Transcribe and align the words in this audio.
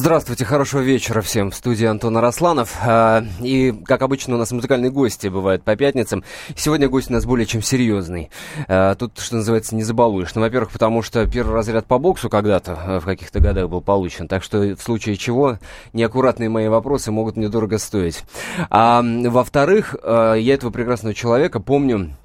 Здравствуйте, 0.00 0.44
хорошего 0.44 0.80
вечера 0.80 1.22
всем 1.22 1.50
в 1.50 1.56
студии 1.56 1.84
Антон 1.84 2.16
Арасланов. 2.16 2.76
А, 2.86 3.24
и, 3.40 3.74
как 3.84 4.02
обычно, 4.02 4.36
у 4.36 4.38
нас 4.38 4.52
музыкальные 4.52 4.92
гости 4.92 5.26
бывают 5.26 5.64
по 5.64 5.74
пятницам. 5.74 6.22
Сегодня 6.54 6.88
гость 6.88 7.10
у 7.10 7.14
нас 7.14 7.26
более 7.26 7.46
чем 7.46 7.62
серьезный. 7.62 8.30
А, 8.68 8.94
тут, 8.94 9.18
что 9.18 9.34
называется, 9.34 9.74
не 9.74 9.82
забалуешь. 9.82 10.32
Ну, 10.36 10.40
во-первых, 10.40 10.70
потому 10.70 11.02
что 11.02 11.26
первый 11.26 11.52
разряд 11.52 11.86
по 11.86 11.98
боксу 11.98 12.30
когда-то 12.30 12.78
э, 12.80 13.00
в 13.00 13.06
каких-то 13.06 13.40
годах 13.40 13.68
был 13.68 13.80
получен. 13.80 14.28
Так 14.28 14.44
что, 14.44 14.60
в 14.60 14.80
случае 14.80 15.16
чего, 15.16 15.58
неаккуратные 15.92 16.48
мои 16.48 16.68
вопросы 16.68 17.10
могут 17.10 17.36
мне 17.36 17.48
дорого 17.48 17.78
стоить. 17.78 18.22
А, 18.70 19.02
во-вторых, 19.02 19.96
э, 20.00 20.36
я 20.38 20.54
этого 20.54 20.70
прекрасного 20.70 21.12
человека 21.12 21.58
помню 21.58 22.16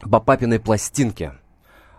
по 0.00 0.18
папиной 0.18 0.60
пластинке. 0.60 1.34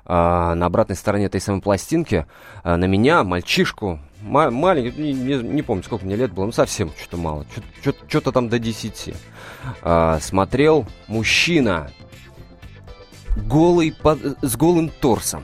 А, 0.05 0.55
на 0.55 0.66
обратной 0.66 0.95
стороне 0.95 1.25
этой 1.25 1.39
самой 1.39 1.61
пластинки 1.61 2.25
на 2.63 2.85
меня, 2.88 3.23
мальчишку, 3.23 3.99
ма- 4.21 4.51
маленький, 4.51 5.01
не, 5.01 5.13
не, 5.13 5.35
не 5.35 5.61
помню, 5.61 5.83
сколько 5.83 6.05
мне 6.05 6.15
лет 6.15 6.31
было, 6.31 6.45
ну 6.45 6.51
совсем 6.51 6.91
что-то 6.99 7.17
мало, 7.17 7.45
что-то 8.07 8.31
там 8.31 8.49
до 8.49 8.59
10. 8.59 9.13
А, 9.81 10.19
смотрел 10.21 10.85
мужчина 11.07 11.91
голый, 13.35 13.93
под, 13.93 14.19
с 14.41 14.55
голым 14.55 14.89
торсом. 14.89 15.43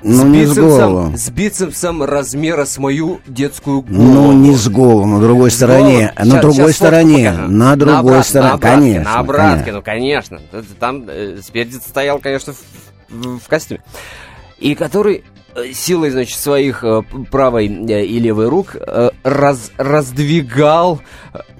Ну, 0.00 0.14
с 0.14 0.24
не 0.24 0.42
бицепсом, 0.42 0.70
с 0.70 0.76
голым. 0.76 1.16
С 1.16 1.30
бицепсом 1.30 2.02
размера 2.04 2.64
с 2.64 2.78
мою 2.78 3.20
детскую 3.26 3.82
голову. 3.82 4.02
Ну, 4.02 4.32
не 4.32 4.54
с 4.54 4.68
голым, 4.68 5.14
на 5.14 5.20
другой 5.20 5.50
с 5.50 5.56
стороне. 5.56 6.12
Голым. 6.14 6.14
На 6.14 6.24
сейчас, 6.24 6.40
другой 6.40 6.72
сейчас 6.72 6.76
стороне. 6.76 7.32
На 7.32 7.76
другой 7.76 7.94
на 7.94 7.98
обрат, 7.98 8.26
стороне, 8.26 8.50
на 8.50 8.52
обратке, 8.54 8.80
конечно. 8.80 9.12
На 9.12 9.18
обратке, 9.18 9.72
ну, 9.72 9.82
конечно. 9.82 10.40
Там 10.78 11.04
э, 11.08 11.38
спереди 11.42 11.76
стоял, 11.76 12.20
конечно, 12.20 12.52
в, 12.52 12.62
в, 13.08 13.40
в 13.40 13.48
костюме. 13.48 13.82
И 14.58 14.76
который 14.76 15.24
силой, 15.72 16.10
значит, 16.10 16.38
своих 16.38 16.84
э, 16.84 17.02
правой 17.30 17.66
э, 17.66 18.04
и 18.04 18.18
левой 18.18 18.48
рук 18.48 18.76
раз, 19.22 19.70
раздвигал 19.76 21.00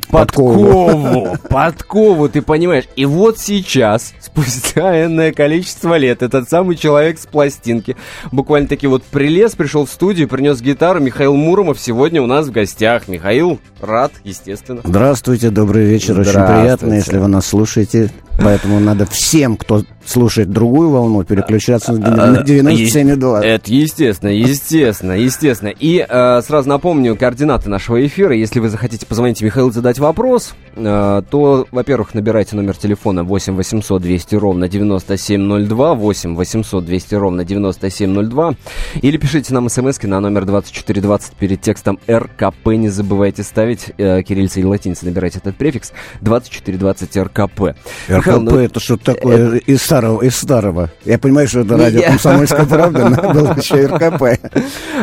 подкову. 0.08 1.36
Подкову, 1.48 2.28
ты 2.28 2.42
понимаешь. 2.42 2.84
И 2.96 3.06
вот 3.06 3.38
сейчас, 3.38 4.14
спустя 4.20 5.04
энное 5.04 5.32
количество 5.32 5.96
лет, 5.96 6.22
этот 6.22 6.48
самый 6.48 6.76
человек 6.76 7.18
с 7.18 7.26
пластинки 7.26 7.96
буквально 8.32 8.68
таки 8.68 8.86
вот 8.86 9.04
прилез, 9.04 9.54
пришел 9.54 9.86
в 9.86 9.90
студию, 9.90 10.28
принес 10.28 10.60
гитару. 10.60 11.00
Михаил 11.00 11.34
Муромов 11.34 11.80
сегодня 11.80 12.22
у 12.22 12.26
нас 12.26 12.46
в 12.46 12.50
гостях. 12.50 13.08
Михаил, 13.08 13.60
рад, 13.80 14.12
естественно. 14.24 14.80
Здравствуйте, 14.84 15.50
добрый 15.50 15.84
вечер. 15.84 16.18
Очень 16.18 16.32
приятно, 16.32 16.94
если 16.94 17.18
вы 17.18 17.28
нас 17.28 17.46
слушаете. 17.46 18.10
Поэтому 18.38 18.78
надо 18.78 19.04
всем, 19.04 19.56
кто 19.56 19.82
слушает 20.08 20.50
другую 20.50 20.90
волну, 20.90 21.22
переключаться 21.24 21.92
на 21.92 22.42
97,2. 22.42 23.40
Это 23.40 23.72
естественно, 23.72 24.30
естественно, 24.30 25.12
естественно. 25.12 25.68
И 25.68 26.04
э, 26.08 26.42
сразу 26.42 26.68
напомню 26.68 27.16
координаты 27.16 27.68
нашего 27.68 28.04
эфира. 28.04 28.34
Если 28.34 28.60
вы 28.60 28.68
захотите 28.68 29.06
позвонить 29.06 29.42
Михаилу 29.42 29.70
задать 29.70 29.98
вопрос, 29.98 30.54
э, 30.74 31.22
то, 31.30 31.66
во-первых, 31.70 32.14
набирайте 32.14 32.56
номер 32.56 32.76
телефона 32.76 33.22
8 33.22 33.54
800 33.54 34.02
200 34.02 34.34
ровно 34.36 34.68
9702, 34.68 35.94
8 35.94 36.34
800 36.34 36.84
200 36.84 37.14
ровно 37.14 37.44
9702, 37.44 38.54
или 39.02 39.16
пишите 39.16 39.52
нам 39.52 39.68
смс 39.68 39.98
на 40.02 40.20
номер 40.20 40.46
2420 40.46 41.32
перед 41.34 41.60
текстом 41.60 41.98
РКП. 42.08 42.68
Не 42.68 42.88
забывайте 42.88 43.42
ставить 43.42 43.92
э, 43.98 44.22
кириллица 44.22 44.60
и 44.60 44.64
латиница, 44.64 45.04
набирайте 45.04 45.38
этот 45.38 45.56
префикс 45.56 45.92
2420 46.22 47.16
РКП. 47.16 47.60
РКП 48.08 48.38
ну, 48.40 48.56
это 48.56 48.80
что 48.80 48.96
такое 48.96 49.56
э, 49.56 49.58
из 49.66 49.82
старого, 49.98 50.22
из 50.22 50.36
старого. 50.36 50.90
Я 51.04 51.18
понимаю, 51.18 51.48
что 51.48 51.60
это 51.60 51.76
радио 51.76 52.02
«Комсомольская 52.02 52.64
правда», 52.66 53.08
но 53.08 53.32
был 53.32 53.46
еще 53.54 53.86
РКП. 53.86 54.40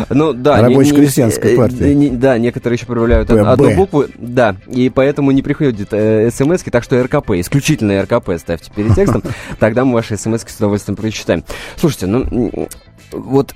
Ну 0.10 0.34
да. 0.34 0.62
Рабоче-крестьянская 0.62 1.58
партия. 1.58 2.10
Да, 2.12 2.38
некоторые 2.38 2.78
еще 2.78 2.86
проявляют 2.86 3.30
одну 3.30 3.76
букву. 3.76 4.06
Да, 4.18 4.56
и 4.68 4.90
поэтому 4.90 5.32
не 5.32 5.42
приходят 5.42 5.88
э, 5.92 6.30
смс 6.32 6.64
так 6.64 6.84
что 6.84 7.02
РКП, 7.02 7.32
исключительно 7.32 8.02
РКП 8.02 8.32
ставьте 8.38 8.72
перед 8.76 8.96
текстом, 8.96 9.24
тогда 9.60 9.86
мы 9.86 9.94
ваши 9.94 10.18
смс 10.18 10.44
с 10.46 10.58
удовольствием 10.58 10.96
прочитаем. 10.96 11.44
Слушайте, 11.78 12.08
ну 12.08 12.68
вот 13.12 13.54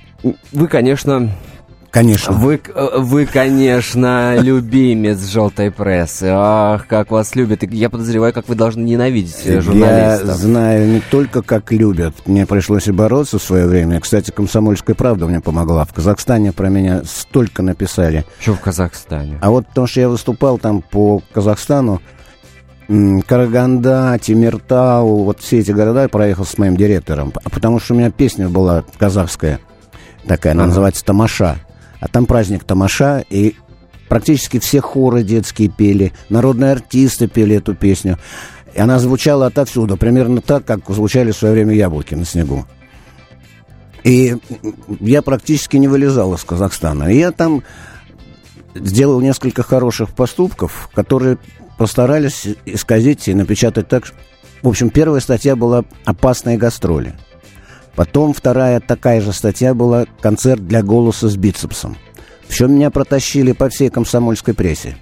вы, 0.52 0.68
конечно, 0.68 1.30
Конечно. 1.90 2.32
Вы, 2.32 2.60
э, 2.72 2.98
вы, 2.98 3.26
конечно, 3.26 4.36
любимец 4.38 5.24
желтой 5.26 5.72
прессы. 5.72 6.28
Ах, 6.30 6.86
как 6.86 7.10
вас 7.10 7.34
любят. 7.34 7.64
Я 7.64 7.90
подозреваю, 7.90 8.32
как 8.32 8.48
вы 8.48 8.54
должны 8.54 8.82
ненавидеть 8.82 9.40
э, 9.44 9.60
журналистов. 9.60 10.28
Я 10.28 10.34
знаю 10.34 10.88
не 10.88 11.00
только, 11.00 11.42
как 11.42 11.72
любят. 11.72 12.14
Мне 12.26 12.46
пришлось 12.46 12.86
и 12.86 12.92
бороться 12.92 13.38
в 13.38 13.42
свое 13.42 13.66
время. 13.66 14.00
Кстати, 14.00 14.30
«Комсомольская 14.30 14.94
правда» 14.94 15.26
мне 15.26 15.40
помогла. 15.40 15.84
В 15.84 15.92
Казахстане 15.92 16.52
про 16.52 16.68
меня 16.68 17.02
столько 17.04 17.62
написали. 17.62 18.24
Что 18.38 18.54
в 18.54 18.60
Казахстане? 18.60 19.38
А 19.40 19.50
вот 19.50 19.66
потому 19.66 19.88
что 19.88 20.00
я 20.00 20.08
выступал 20.08 20.58
там 20.58 20.82
по 20.82 21.22
Казахстану, 21.32 22.00
Караганда, 23.26 24.18
Тимиртау, 24.20 25.24
вот 25.24 25.40
все 25.40 25.60
эти 25.60 25.70
города 25.70 26.02
я 26.02 26.08
проехал 26.08 26.44
с 26.44 26.58
моим 26.58 26.76
директором. 26.76 27.32
Потому 27.32 27.80
что 27.80 27.94
у 27.94 27.96
меня 27.96 28.10
песня 28.10 28.48
была 28.48 28.84
казахская 28.98 29.60
такая, 30.26 30.52
она 30.52 30.62
ага. 30.62 30.68
называется 30.68 31.04
«Тамаша». 31.04 31.56
А 32.00 32.08
там 32.08 32.26
праздник 32.26 32.64
Тамаша, 32.64 33.24
и 33.30 33.54
практически 34.08 34.58
все 34.58 34.80
хоры 34.80 35.22
детские 35.22 35.68
пели, 35.68 36.12
народные 36.28 36.72
артисты 36.72 37.28
пели 37.28 37.56
эту 37.56 37.74
песню. 37.74 38.18
И 38.74 38.80
она 38.80 38.98
звучала 38.98 39.46
отовсюду, 39.46 39.96
примерно 39.96 40.40
так, 40.40 40.64
как 40.64 40.88
звучали 40.88 41.32
в 41.32 41.36
свое 41.36 41.54
время 41.54 41.74
яблоки 41.74 42.14
на 42.14 42.24
снегу. 42.24 42.66
И 44.02 44.36
я 45.00 45.22
практически 45.22 45.76
не 45.76 45.88
вылезал 45.88 46.34
из 46.34 46.42
Казахстана. 46.44 47.12
И 47.12 47.18
я 47.18 47.32
там 47.32 47.62
сделал 48.74 49.20
несколько 49.20 49.62
хороших 49.62 50.10
поступков, 50.10 50.88
которые 50.94 51.38
постарались 51.76 52.46
исказить 52.64 53.28
и 53.28 53.34
напечатать 53.34 53.88
так. 53.88 54.04
В 54.62 54.68
общем, 54.68 54.90
первая 54.90 55.20
статья 55.20 55.56
была 55.56 55.84
«Опасные 56.04 56.56
гастроли». 56.56 57.14
Потом 58.00 58.32
вторая 58.32 58.80
такая 58.80 59.20
же 59.20 59.30
статья 59.30 59.74
была 59.74 60.06
«Концерт 60.22 60.66
для 60.66 60.82
голоса 60.82 61.28
с 61.28 61.36
бицепсом». 61.36 61.98
Все 62.48 62.66
меня 62.66 62.90
протащили 62.90 63.52
по 63.52 63.68
всей 63.68 63.90
комсомольской 63.90 64.54
прессе. 64.54 64.96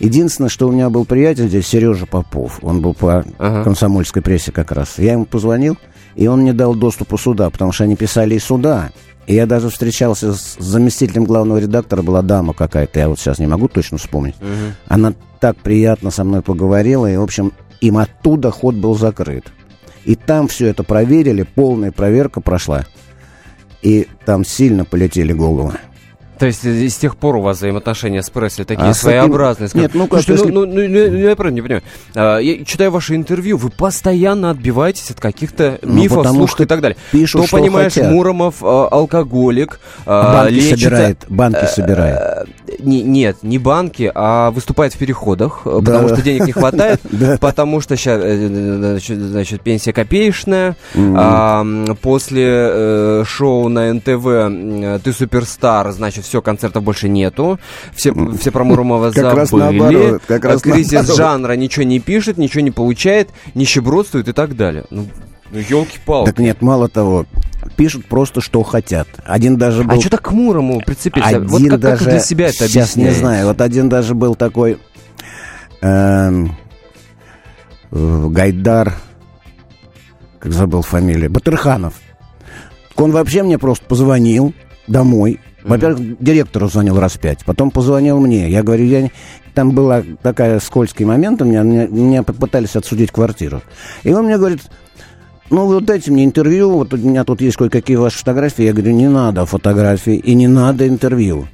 Единственное, 0.00 0.50
что 0.50 0.68
у 0.68 0.70
меня 0.70 0.90
был 0.90 1.06
приятель 1.06 1.48
здесь, 1.48 1.66
Сережа 1.66 2.04
Попов. 2.04 2.58
Он 2.60 2.82
был 2.82 2.92
по 2.92 3.24
ага. 3.38 3.64
комсомольской 3.64 4.20
прессе 4.20 4.52
как 4.52 4.70
раз. 4.70 4.98
Я 4.98 5.12
ему 5.12 5.24
позвонил, 5.24 5.78
и 6.14 6.26
он 6.26 6.42
мне 6.42 6.52
дал 6.52 6.74
доступ 6.74 7.14
у 7.14 7.16
суда, 7.16 7.48
потому 7.48 7.72
что 7.72 7.84
они 7.84 7.96
писали 7.96 8.34
из 8.34 8.44
суда. 8.44 8.90
И 9.26 9.34
я 9.34 9.46
даже 9.46 9.70
встречался 9.70 10.34
с 10.34 10.56
заместителем 10.58 11.24
главного 11.24 11.56
редактора, 11.56 12.02
была 12.02 12.20
дама 12.20 12.52
какая-то, 12.52 13.00
я 13.00 13.08
вот 13.08 13.18
сейчас 13.18 13.38
не 13.38 13.46
могу 13.46 13.68
точно 13.68 13.96
вспомнить. 13.96 14.36
Угу. 14.42 14.74
Она 14.88 15.14
так 15.40 15.56
приятно 15.56 16.10
со 16.10 16.22
мной 16.22 16.42
поговорила, 16.42 17.10
и, 17.10 17.16
в 17.16 17.22
общем, 17.22 17.54
им 17.80 17.96
оттуда 17.96 18.50
ход 18.50 18.74
был 18.74 18.94
закрыт. 18.94 19.50
И 20.04 20.14
там 20.14 20.48
все 20.48 20.66
это 20.68 20.82
проверили, 20.82 21.42
полная 21.42 21.92
проверка 21.92 22.40
прошла. 22.40 22.86
И 23.82 24.08
там 24.24 24.44
сильно 24.44 24.84
полетели 24.84 25.32
головы. 25.32 25.74
То 26.42 26.46
есть 26.46 26.64
э, 26.64 26.88
с 26.88 26.96
тех 26.96 27.16
пор 27.16 27.36
у 27.36 27.40
вас 27.40 27.58
взаимоотношения 27.58 28.20
с 28.20 28.28
прессой 28.28 28.64
такие 28.64 28.90
а 28.90 28.94
своеобразные? 28.94 29.68
Таким... 29.68 29.82
Нет, 29.82 29.94
ну 29.94 30.08
как 30.08 30.22
Слушайте, 30.22 30.52
ну, 30.52 30.66
ну, 30.66 30.88
ну, 30.88 30.88
ну, 30.88 31.16
я 31.16 31.36
правильно 31.36 31.54
не 31.54 31.62
понимаю. 31.62 31.82
А, 32.16 32.38
я 32.38 32.64
читаю 32.64 32.90
ваше 32.90 33.14
интервью, 33.14 33.56
вы 33.56 33.70
постоянно 33.70 34.50
отбиваетесь 34.50 35.12
от 35.12 35.20
каких-то 35.20 35.78
ну, 35.82 35.92
мифов, 35.92 36.26
слухов 36.26 36.60
и 36.60 36.64
так 36.64 36.80
далее. 36.80 36.96
Пишут, 37.12 37.42
То, 37.42 37.46
что 37.46 37.58
понимаешь, 37.58 37.94
хотят. 37.94 38.10
Муромов 38.10 38.56
а, 38.60 38.88
алкоголик, 38.88 39.78
а, 40.04 40.32
банки 40.32 40.54
лечится... 40.54 40.78
собирает, 40.78 41.24
банки 41.28 41.58
а, 41.62 41.66
собирает. 41.68 42.48
Не, 42.78 43.02
нет, 43.02 43.38
не 43.42 43.58
банки, 43.58 44.10
а 44.14 44.50
выступает 44.50 44.94
в 44.94 44.98
переходах, 44.98 45.62
да. 45.64 45.72
потому 45.72 46.08
что 46.08 46.22
денег 46.22 46.46
не 46.46 46.52
хватает, 46.52 47.00
потому 47.40 47.80
что 47.80 47.96
сейчас, 47.96 48.20
э, 48.22 48.98
значит, 48.98 49.62
пенсия 49.62 49.92
копеечная. 49.92 50.76
После 52.02 52.46
э, 52.46 53.24
шоу 53.26 53.68
на 53.68 53.92
НТВ 53.92 55.02
«Ты 55.02 55.12
суперстар», 55.12 55.92
значит, 55.92 56.24
все, 56.24 56.42
концертов 56.42 56.82
больше 56.82 57.08
нету. 57.08 57.58
Все, 57.94 58.14
все 58.38 58.50
про 58.50 58.64
Муромова 58.64 59.10
забыли. 59.10 60.18
Кризис 60.60 61.14
жанра 61.14 61.52
ничего 61.54 61.84
не 61.84 62.00
пишет, 62.00 62.38
ничего 62.38 62.62
не 62.62 62.70
получает, 62.70 63.30
нищебродствует 63.54 64.28
и 64.28 64.32
так 64.32 64.56
далее. 64.56 64.84
Ну, 65.52 65.58
елки-палки. 65.58 66.30
Так 66.30 66.38
нет, 66.38 66.62
мало 66.62 66.88
того, 66.88 67.26
пишут 67.76 68.06
просто, 68.06 68.40
что 68.40 68.62
хотят. 68.62 69.06
Один 69.24 69.58
даже 69.58 69.84
был... 69.84 69.98
А 69.98 70.00
что 70.00 70.08
так 70.08 70.22
к 70.22 70.32
Мурому 70.32 70.80
прицепился? 70.80 71.28
Один 71.28 71.46
вот 71.46 71.62
как, 71.68 71.80
даже... 71.80 72.04
как 72.04 72.08
для 72.08 72.20
себя 72.20 72.46
это 72.46 72.66
Сейчас 72.66 72.92
объясняете? 72.92 73.14
не 73.14 73.20
знаю. 73.20 73.46
Вот 73.48 73.60
один 73.60 73.90
даже 73.90 74.14
был 74.14 74.34
такой... 74.34 74.78
Эм, 75.82 76.56
Гайдар... 77.90 78.94
Как 80.38 80.52
забыл 80.52 80.80
фамилию. 80.80 81.30
Батырханов. 81.30 82.00
Он 82.96 83.12
вообще 83.12 83.42
мне 83.42 83.58
просто 83.58 83.84
позвонил 83.84 84.54
домой 84.86 85.38
Во-первых, 85.64 86.18
директору 86.18 86.68
звонил 86.68 86.98
раз 86.98 87.16
пять, 87.16 87.44
потом 87.44 87.70
позвонил 87.70 88.18
мне. 88.18 88.50
Я 88.50 88.62
говорю, 88.62 88.84
я... 88.84 89.10
там 89.54 89.72
была 89.72 90.02
такая 90.22 90.58
скользкий 90.60 91.04
момент 91.04 91.42
у 91.42 91.44
меня, 91.44 91.62
меня, 91.62 91.86
меня 91.86 92.22
попытались 92.22 92.74
отсудить 92.74 93.12
квартиру. 93.12 93.62
И 94.02 94.12
он 94.12 94.24
мне 94.24 94.38
говорит, 94.38 94.62
ну, 95.52 95.66
вы 95.66 95.74
вот 95.74 95.84
дайте 95.84 96.10
мне 96.10 96.24
интервью, 96.24 96.70
вот 96.70 96.94
у 96.94 96.96
меня 96.96 97.24
тут 97.24 97.42
есть 97.42 97.58
кое-какие 97.58 97.96
ваши 97.96 98.18
фотографии. 98.18 98.64
Я 98.64 98.72
говорю, 98.72 98.92
не 98.92 99.08
надо 99.08 99.44
фотографий 99.44 100.16
и 100.16 100.34
не 100.34 100.48
надо 100.48 100.88
интервью. 100.88 101.46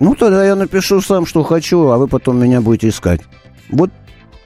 Ну, 0.00 0.16
тогда 0.16 0.44
я 0.44 0.56
напишу 0.56 1.00
сам, 1.00 1.24
что 1.24 1.44
хочу, 1.44 1.86
а 1.90 1.96
вы 1.96 2.08
потом 2.08 2.42
меня 2.42 2.60
будете 2.60 2.88
искать. 2.88 3.20
Вот, 3.70 3.90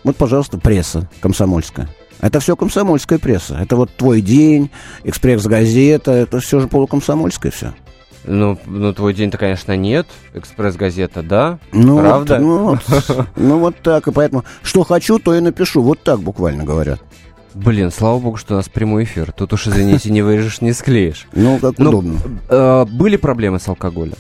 вот 0.05 0.17
пожалуйста, 0.17 0.59
пресса 0.59 1.09
комсомольская. 1.21 1.89
Это 2.21 2.41
все 2.41 2.57
комсомольская 2.57 3.19
пресса. 3.19 3.57
Это 3.59 3.77
вот 3.77 3.91
твой 3.97 4.21
день, 4.21 4.71
экспресс-газета, 5.03 6.13
это 6.13 6.39
все 6.41 6.61
же 6.61 6.69
полукомсомольское 6.69 7.51
все. 7.51 7.73
Ну, 8.25 8.59
ну, 8.67 8.93
твой 8.93 9.15
день-то, 9.15 9.39
конечно, 9.39 9.75
нет. 9.77 10.07
Экспресс-газета, 10.35 11.23
да? 11.23 11.59
Ну, 11.73 12.01
Правда? 12.01 12.39
Вот, 12.39 12.43
ну, 12.43 12.65
вот, 12.65 13.27
ну, 13.37 13.59
вот 13.61 13.77
так. 13.83 14.09
И 14.09 14.13
поэтому, 14.13 14.45
что 14.63 14.85
хочу, 14.85 15.19
то 15.19 15.35
и 15.35 15.41
напишу. 15.41 15.81
Вот 15.81 16.03
так 16.03 16.21
буквально 16.21 16.65
говорят. 16.65 17.01
Блин, 17.65 17.91
слава 17.91 18.19
богу, 18.21 18.37
что 18.37 18.55
у 18.55 18.57
нас 18.57 18.69
прямой 18.69 19.03
эфир. 19.05 19.33
Тут 19.33 19.53
уж, 19.53 19.67
извините, 19.67 20.13
не 20.13 20.23
вырежешь, 20.23 20.61
не 20.61 20.73
склеишь. 20.73 21.27
Ну, 21.33 21.59
как 21.59 21.77
Ну, 21.79 21.89
удобно. 21.89 22.21
Э, 22.49 22.85
были 22.89 23.17
проблемы 23.17 23.59
с 23.59 23.67
алкоголем? 23.69 24.15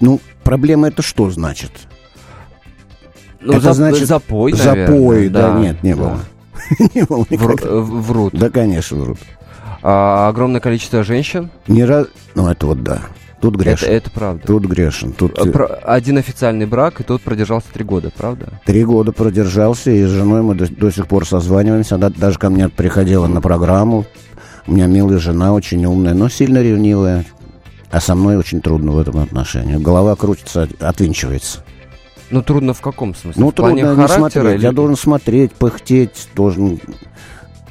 Ну, 0.00 0.20
проблема 0.42 0.88
это 0.88 1.02
что 1.02 1.30
значит? 1.30 1.70
Ну, 3.40 3.52
Это 3.54 3.70
зап- 3.70 3.74
значит, 3.74 4.08
запой, 4.08 4.52
наверное. 4.52 4.86
Запой, 4.86 5.28
да, 5.28 5.54
нет, 5.58 5.82
не 5.82 5.94
было. 5.94 6.18
Не 6.94 7.02
было 7.04 7.24
никогда. 7.28 7.68
э, 7.68 7.78
врут. 7.80 8.34
Да, 8.34 8.50
конечно, 8.50 8.96
врут. 8.96 9.18
А, 9.82 10.28
огромное 10.28 10.60
количество 10.60 11.02
женщин? 11.04 11.50
Не 11.68 11.84
раз... 11.84 12.06
Ну, 12.34 12.48
это 12.48 12.66
вот 12.66 12.82
да. 12.82 13.02
Тут 13.42 13.56
Это, 13.56 13.64
грешен. 13.64 13.88
это 13.90 14.10
правда. 14.10 14.46
Тут 14.46 14.64
грешен. 14.66 15.12
Тут 15.12 15.36
А, 15.38 15.44
про- 15.46 15.66
Один 15.66 16.16
официальный 16.16 16.64
брак, 16.64 17.00
и 17.00 17.02
тот 17.04 17.20
продержался 17.22 17.66
три 17.72 17.84
года, 17.84 18.10
правда? 18.16 18.60
три 18.64 18.84
года 18.84 19.10
продержался, 19.12 19.90
и 19.90 20.04
с 20.04 20.08
женой 20.08 20.42
мы 20.42 20.54
до, 20.54 20.72
до 20.72 20.90
сих 20.92 21.08
пор 21.08 21.26
созваниваемся. 21.26 21.96
Она 21.96 22.08
даже 22.08 22.38
ко 22.38 22.48
мне 22.50 22.68
приходила 22.68 23.26
на 23.26 23.40
программу. 23.40 24.06
У 24.68 24.72
меня 24.72 24.86
милая 24.86 25.18
жена, 25.18 25.52
очень 25.52 25.84
умная, 25.84 26.14
но 26.14 26.28
сильно 26.28 26.62
ревнивая. 26.62 27.24
А 27.90 28.00
со 28.00 28.14
мной 28.14 28.36
очень 28.36 28.60
трудно 28.62 28.92
в 28.92 28.98
этом 29.00 29.18
отношении. 29.18 29.76
Голова 29.76 30.14
крутится, 30.16 30.62
от- 30.62 30.80
отвинчивается. 30.82 31.64
Ну, 32.30 32.42
трудно 32.42 32.72
в 32.72 32.80
каком 32.80 33.14
смысле? 33.14 33.42
Ну, 33.42 33.50
в 33.50 33.54
трудно 33.54 33.94
не 33.94 34.08
смотреть. 34.08 34.54
или- 34.54 34.62
Я 34.62 34.72
должен 34.72 34.96
смотреть, 34.96 35.52
пыхтеть, 35.52 36.28
должен 36.34 36.78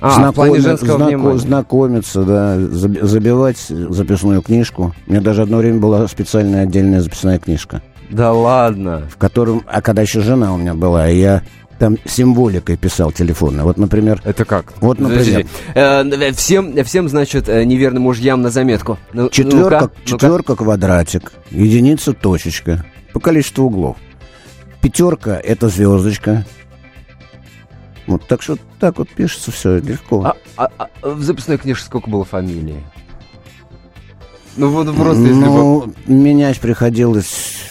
А, 0.01 0.31
в 0.31 0.35
плане 0.35 0.59
женского 0.59 0.97
внимания. 1.07 1.37
знакомиться, 1.37 2.23
да, 2.23 2.55
заб- 2.57 3.03
забивать 3.05 3.57
записную 3.59 4.41
книжку. 4.41 4.93
У 5.07 5.11
меня 5.11 5.21
даже 5.21 5.43
одно 5.43 5.57
время 5.57 5.79
была 5.79 6.07
специальная 6.07 6.63
отдельная 6.63 7.01
записная 7.01 7.37
книжка, 7.39 7.81
Да 8.09 8.33
ладно. 8.33 9.03
в 9.09 9.17
котором, 9.17 9.61
а 9.67 9.81
когда 9.81 10.01
еще 10.01 10.21
жена 10.21 10.53
у 10.53 10.57
меня 10.57 10.73
была, 10.73 11.05
я 11.07 11.43
там 11.77 11.97
символикой 12.05 12.77
писал 12.77 13.11
телефонно. 13.11 13.63
Вот, 13.63 13.77
например, 13.77 14.21
Это 14.23 14.43
как? 14.45 14.73
Вот, 14.81 14.99
например. 14.99 15.45
Подожди. 15.73 16.25
Э, 16.25 16.31
всем, 16.33 16.83
всем, 16.83 17.07
значит, 17.09 17.47
э, 17.49 17.63
неверным 17.63 18.03
мужьям 18.03 18.41
на 18.41 18.49
заметку. 18.49 18.97
Ну, 19.13 19.29
четверка, 19.29 19.81
ну-ка. 19.81 19.91
четверка 20.05 20.55
квадратик, 20.55 21.31
единица 21.51 22.13
точечка 22.13 22.85
по 23.13 23.19
количеству 23.19 23.65
углов. 23.65 23.97
Пятерка 24.81 25.39
это 25.39 25.69
звездочка. 25.69 26.45
Вот 28.07 28.27
так 28.27 28.41
что 28.41 28.57
так 28.79 28.97
вот 28.97 29.09
пишется 29.09 29.51
все 29.51 29.77
легко. 29.79 30.23
А, 30.25 30.35
а- 30.57 30.87
а 31.01 31.09
в 31.09 31.21
записной 31.21 31.57
книжке 31.57 31.85
сколько 31.85 32.09
было 32.09 32.25
фамилий? 32.25 32.83
Ну, 34.57 34.69
вот 34.69 34.93
просто 34.95 35.21
если 35.23 35.39
бы... 35.39 35.45
ну, 35.47 35.93
менять 36.07 36.59
приходилось, 36.59 37.69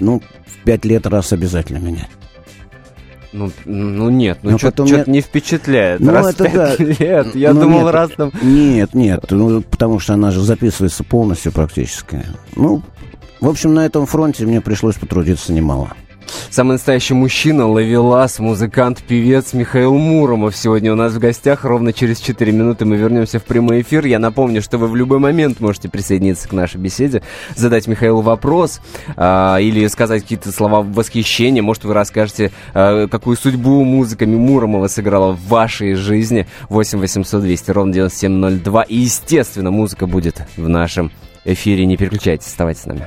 ну, 0.00 0.22
в 0.46 0.64
пять 0.64 0.84
лет 0.84 1.06
раз 1.06 1.32
обязательно 1.32 1.78
менять. 1.78 2.08
Ну, 3.32 3.50
ну 3.64 4.10
нет, 4.10 4.38
ну, 4.42 4.58
что-то 4.58 4.84
я- 4.84 5.04
не 5.06 5.20
впечатляет. 5.20 6.00
Ну, 6.00 6.12
раз 6.12 6.34
это 6.38 6.50
да. 6.78 6.84
лет. 6.84 7.34
Я 7.34 7.52
Ну, 7.54 7.62
думал, 7.62 7.84
нет, 7.84 7.92
раз 7.94 8.10
там... 8.16 8.30
Нет, 8.42 8.94
нет, 8.94 9.24
ну, 9.30 9.62
потому 9.62 9.98
что 9.98 10.14
она 10.14 10.30
же 10.30 10.40
записывается 10.42 11.02
полностью 11.02 11.50
практически. 11.52 12.24
Ну, 12.56 12.82
в 13.40 13.48
общем, 13.48 13.72
на 13.74 13.86
этом 13.86 14.06
фронте 14.06 14.44
мне 14.46 14.60
пришлось 14.60 14.96
потрудиться 14.96 15.52
немало. 15.52 15.92
Самый 16.50 16.72
настоящий 16.72 17.14
мужчина, 17.14 17.66
ловелас, 17.66 18.38
музыкант, 18.38 19.02
певец 19.06 19.52
Михаил 19.52 19.94
Муромов 19.94 20.56
сегодня 20.56 20.92
у 20.92 20.96
нас 20.96 21.12
в 21.12 21.18
гостях. 21.18 21.64
Ровно 21.64 21.92
через 21.92 22.20
4 22.20 22.52
минуты 22.52 22.84
мы 22.84 22.96
вернемся 22.96 23.38
в 23.38 23.44
прямой 23.44 23.82
эфир. 23.82 24.04
Я 24.06 24.18
напомню, 24.18 24.62
что 24.62 24.78
вы 24.78 24.88
в 24.88 24.96
любой 24.96 25.18
момент 25.18 25.60
можете 25.60 25.88
присоединиться 25.88 26.48
к 26.48 26.52
нашей 26.52 26.78
беседе, 26.78 27.22
задать 27.56 27.86
Михаилу 27.86 28.20
вопрос 28.20 28.80
а, 29.16 29.58
или 29.58 29.86
сказать 29.86 30.22
какие-то 30.22 30.52
слова 30.52 30.82
восхищения. 30.82 31.62
Может, 31.62 31.84
вы 31.84 31.94
расскажете, 31.94 32.52
а, 32.74 33.08
какую 33.08 33.36
судьбу 33.36 33.82
музыка 33.84 34.26
Муромова 34.26 34.88
сыграла 34.88 35.32
в 35.32 35.46
вашей 35.48 35.94
жизни. 35.94 36.46
8 36.68 36.98
800 36.98 37.42
200 37.42 37.70
ровно 37.70 37.92
9702. 37.92 38.82
И, 38.82 38.96
естественно, 38.96 39.70
музыка 39.70 40.06
будет 40.06 40.42
в 40.56 40.68
нашем 40.68 41.10
эфире. 41.44 41.86
Не 41.86 41.96
переключайтесь, 41.96 42.46
оставайтесь 42.46 42.82
с 42.82 42.86
нами. 42.86 43.06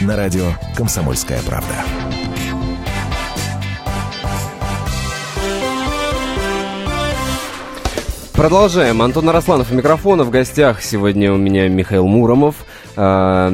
На 0.00 0.14
радио 0.14 0.52
«Комсомольская 0.76 1.40
правда». 1.46 1.74
Продолжаем. 8.34 9.00
Антон 9.00 9.30
Арасланов 9.30 9.72
у 9.72 9.74
микрофона. 9.74 10.24
В 10.24 10.30
гостях 10.30 10.82
сегодня 10.82 11.32
у 11.32 11.38
меня 11.38 11.70
Михаил 11.70 12.06
Муромов. 12.06 12.66
А, 12.96 13.50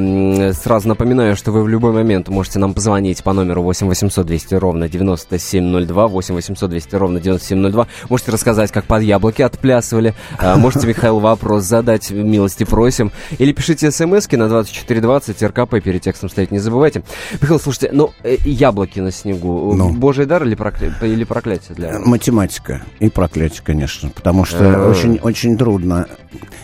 Сразу 0.53 0.87
напоминаю, 0.87 1.35
что 1.35 1.51
вы 1.51 1.63
в 1.63 1.67
любой 1.67 1.91
момент 1.91 2.29
можете 2.29 2.59
нам 2.59 2.73
позвонить 2.73 3.23
по 3.23 3.33
номеру 3.33 3.61
8 3.63 3.87
800 3.87 4.25
200 4.25 4.55
ровно 4.55 4.87
9702, 4.89 6.07
8 6.07 6.35
800 6.35 6.69
200 6.69 6.95
ровно 6.95 7.19
9702. 7.19 7.87
Можете 8.09 8.31
рассказать, 8.31 8.71
как 8.71 8.85
под 8.85 9.03
яблоки 9.03 9.41
отплясывали. 9.41 10.13
А, 10.37 10.55
Можете 10.57 10.87
Михаил 10.87 11.19
вопрос 11.19 11.63
задать, 11.63 12.11
милости 12.11 12.63
просим. 12.63 13.11
Или 13.37 13.51
пишите 13.51 13.91
смски 13.91 14.37
на 14.37 14.47
2420, 14.47 15.43
РКП 15.43 15.81
перед 15.83 16.01
текстом 16.01 16.29
стоять 16.29 16.51
не 16.51 16.59
забывайте. 16.59 17.03
Михаил, 17.41 17.59
слушайте, 17.59 17.89
ну, 17.91 18.11
э, 18.23 18.37
яблоки 18.45 18.99
на 18.99 19.11
снегу. 19.11 19.73
Ну. 19.75 19.89
Божий 19.89 20.25
дар 20.25 20.43
или, 20.43 20.55
прокля- 20.55 20.93
или 21.01 21.23
проклятие 21.25 21.75
для 21.75 21.89
вас? 21.99 22.05
Математика 22.05 22.81
и 22.99 23.09
проклятие, 23.09 23.61
конечно, 23.63 24.09
потому 24.09 24.45
что 24.45 24.85
А. 24.85 24.89
очень, 24.89 25.19
очень 25.21 25.57
трудно. 25.57 26.07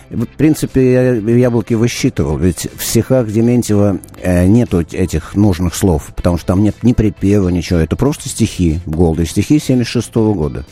В 0.10 0.25
принципе, 0.25 0.92
я 0.94 1.13
яблоки 1.13 1.75
высчитывал, 1.75 2.38
ведь 2.38 2.69
в 2.76 2.84
стихах 2.84 3.28
Дементьева 3.28 4.00
э, 4.22 4.46
нету 4.48 4.80
этих 4.82 5.36
нужных 5.36 5.76
слов, 5.76 6.12
потому 6.16 6.38
что 6.38 6.48
там 6.48 6.64
нет 6.64 6.76
ни 6.84 6.94
припева, 6.94 7.50
ничего, 7.50 7.80
это 7.80 7.96
просто 7.96 8.30
стихи 8.30 8.80
голды, 8.86 9.26
стихи 9.26 9.60
76 9.60 10.14
года. 10.16 10.66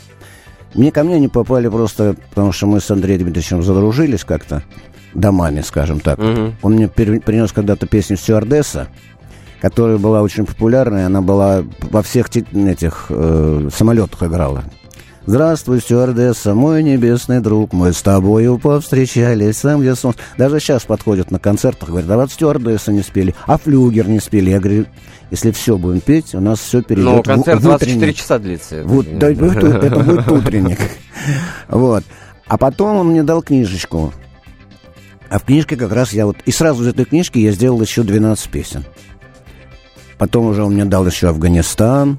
Мне 0.74 0.92
ко 0.92 1.02
мне 1.02 1.16
они 1.16 1.28
попали 1.28 1.68
просто, 1.68 2.14
потому 2.30 2.52
что 2.52 2.66
мы 2.66 2.80
с 2.80 2.90
Андреем 2.90 3.22
Дмитриевичем 3.22 3.62
задружились 3.62 4.24
как-то, 4.24 4.62
домами, 5.14 5.62
скажем 5.62 6.00
так. 6.00 6.18
Мгм. 6.18 6.56
Он 6.62 6.74
мне 6.74 6.88
принес 6.88 7.52
когда-то 7.52 7.86
песню 7.86 8.16
«Стюардесса», 8.16 8.88
которая 9.60 9.98
была 9.98 10.22
очень 10.22 10.46
популярная, 10.46 11.06
она 11.06 11.22
была 11.22 11.64
во 11.90 12.02
всех 12.02 12.28
ти- 12.30 12.44
этих 12.52 13.06
э, 13.08 13.68
самолетах 13.74 14.22
играла. 14.22 14.64
Здравствуй, 15.28 15.82
стюардесса, 15.82 16.54
мой 16.54 16.82
небесный 16.82 17.40
друг, 17.40 17.74
мы 17.74 17.92
с 17.92 18.00
тобою 18.00 18.58
повстречались, 18.58 19.58
там, 19.58 19.82
где 19.82 19.94
солнце. 19.94 20.20
Даже 20.38 20.58
сейчас 20.58 20.84
подходят 20.84 21.30
на 21.30 21.38
концертах, 21.38 21.90
говорят, 21.90 22.10
а 22.10 22.16
вот 22.16 22.32
стюардесса 22.32 22.92
не 22.92 23.02
спели, 23.02 23.34
а 23.46 23.58
флюгер 23.58 24.08
не 24.08 24.20
спели. 24.20 24.48
Я 24.48 24.58
говорю, 24.58 24.86
если 25.30 25.50
все 25.50 25.76
будем 25.76 26.00
петь, 26.00 26.34
у 26.34 26.40
нас 26.40 26.60
все 26.60 26.80
перейдет 26.80 27.12
Ну, 27.12 27.18
в- 27.22 27.26
концерт 27.26 27.60
в 27.60 27.62
24 27.62 27.98
утренник». 27.98 28.16
часа 28.16 28.38
длится. 28.38 28.82
Вот, 28.84 29.18
да, 29.18 29.30
это, 29.30 29.44
это 29.44 29.98
будет 30.02 30.28
утренник. 30.32 30.78
Вот. 31.68 32.04
А 32.46 32.56
потом 32.56 32.96
он 32.96 33.08
мне 33.08 33.22
дал 33.22 33.42
книжечку. 33.42 34.14
А 35.28 35.38
в 35.38 35.44
книжке 35.44 35.76
как 35.76 35.92
раз 35.92 36.14
я 36.14 36.24
вот... 36.24 36.38
И 36.46 36.52
сразу 36.52 36.84
из 36.84 36.86
этой 36.88 37.04
книжки 37.04 37.38
я 37.38 37.52
сделал 37.52 37.78
еще 37.82 38.02
12 38.02 38.48
песен. 38.48 38.86
Потом 40.16 40.46
уже 40.46 40.64
он 40.64 40.72
мне 40.72 40.86
дал 40.86 41.06
еще 41.06 41.28
Афганистан. 41.28 42.18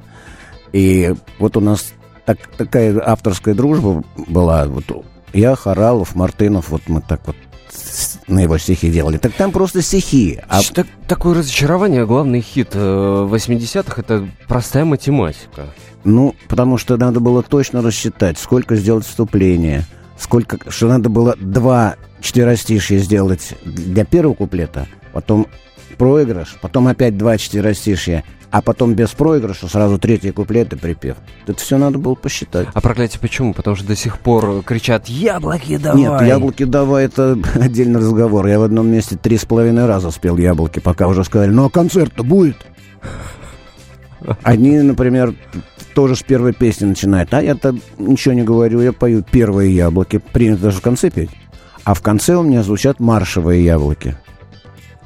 И 0.74 1.16
вот 1.40 1.58
у 1.58 1.60
нас 1.60 1.92
так- 2.36 2.48
такая 2.58 3.02
авторская 3.04 3.54
дружба 3.56 4.04
была. 4.16 4.66
Вот 4.66 5.06
я, 5.34 5.56
Харалов, 5.56 6.16
Мартынов, 6.16 6.70
вот 6.70 6.84
мы 6.88 7.02
так 7.02 7.22
вот 7.26 7.36
на 8.28 8.40
его 8.40 8.58
стихи 8.58 8.90
делали. 8.92 9.18
Так 9.18 9.34
там 9.34 9.52
просто 9.52 9.82
стихи. 9.82 10.40
А 10.48 10.62
Так- 10.74 10.88
такое 11.08 11.36
разочарование, 11.38 12.06
главный 12.06 12.42
хит 12.42 12.70
э, 12.74 13.28
80-х, 13.30 14.02
это 14.02 14.28
простая 14.48 14.86
математика. 14.86 15.66
Ну, 16.04 16.36
потому 16.48 16.78
что 16.78 16.98
надо 16.98 17.20
было 17.20 17.44
точно 17.44 17.82
рассчитать, 17.82 18.38
сколько 18.38 18.76
сделать 18.76 19.06
вступление, 19.06 19.86
сколько, 20.18 20.58
что 20.72 20.88
надо 20.88 21.10
было 21.10 21.36
два 21.40 21.96
четверостишья 22.22 22.98
сделать 23.00 23.54
для 23.66 24.06
первого 24.06 24.34
куплета, 24.34 24.88
потом 25.14 25.48
проигрыш, 25.98 26.56
потом 26.62 26.88
опять 26.88 27.18
два 27.18 27.38
четверостишья, 27.38 28.24
а 28.52 28.62
потом 28.62 28.94
без 28.94 29.10
проигрыша 29.12 29.68
сразу 29.68 30.00
третий 30.00 30.32
куплет 30.32 30.74
и 30.74 30.76
припев. 30.76 31.18
Это 31.46 31.60
все 31.60 31.78
надо 31.78 32.00
было 32.00 32.16
посчитать. 32.16 32.68
А 32.74 32.82
проклятие 32.82 33.20
почему? 33.20 33.54
Потому 33.54 33.76
что 33.76 33.88
до 33.88 33.96
сих 33.96 34.20
пор 34.20 34.64
кричат 34.64 35.08
«Яблоки 35.08 35.78
давай!» 35.78 36.02
Нет, 36.02 36.22
яблоки 36.22 36.64
давай, 36.64 37.06
это 37.06 37.38
отдельный 37.56 38.00
разговор. 38.00 38.48
Я 38.48 38.60
в 38.60 38.64
одном 38.64 38.88
месте 38.88 39.18
три 39.18 39.38
с 39.38 39.46
половиной 39.46 39.86
раза 39.86 40.12
спел 40.12 40.38
яблоки, 40.38 40.80
пока 40.80 41.08
уже 41.08 41.24
сказали, 41.24 41.52
ну 41.52 41.66
а 41.66 41.70
концерт-то 41.70 42.24
будет. 42.24 42.58
Они, 44.44 44.80
например, 44.80 45.34
тоже 45.94 46.16
с 46.16 46.24
первой 46.24 46.54
песни 46.54 46.86
начинают. 46.86 47.34
А 47.34 47.42
я-то 47.42 47.76
ничего 47.98 48.34
не 48.34 48.44
говорю, 48.44 48.82
я 48.82 48.94
пою 48.94 49.24
первые 49.24 49.76
яблоки. 49.76 50.18
Принято 50.18 50.64
даже 50.64 50.78
в 50.78 50.82
конце 50.82 51.10
петь. 51.10 51.30
А 51.84 51.94
в 51.94 52.02
конце 52.02 52.36
у 52.36 52.44
меня 52.44 52.64
звучат 52.64 53.00
маршевые 53.00 53.64
яблоки. 53.64 54.18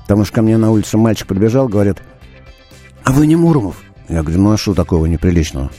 Потому 0.04 0.26
что 0.26 0.36
ко 0.36 0.42
мне 0.42 0.58
на 0.58 0.72
улице 0.72 0.98
мальчик 0.98 1.28
прибежал, 1.28 1.68
говорит, 1.68 1.98
а 3.04 3.12
вы 3.12 3.28
не 3.28 3.36
Муромов? 3.36 3.78
Я 4.10 4.22
говорю, 4.22 4.42
ну 4.42 4.52
а 4.52 4.58
что 4.58 4.74
такого 4.74 5.06
неприличного? 5.06 5.72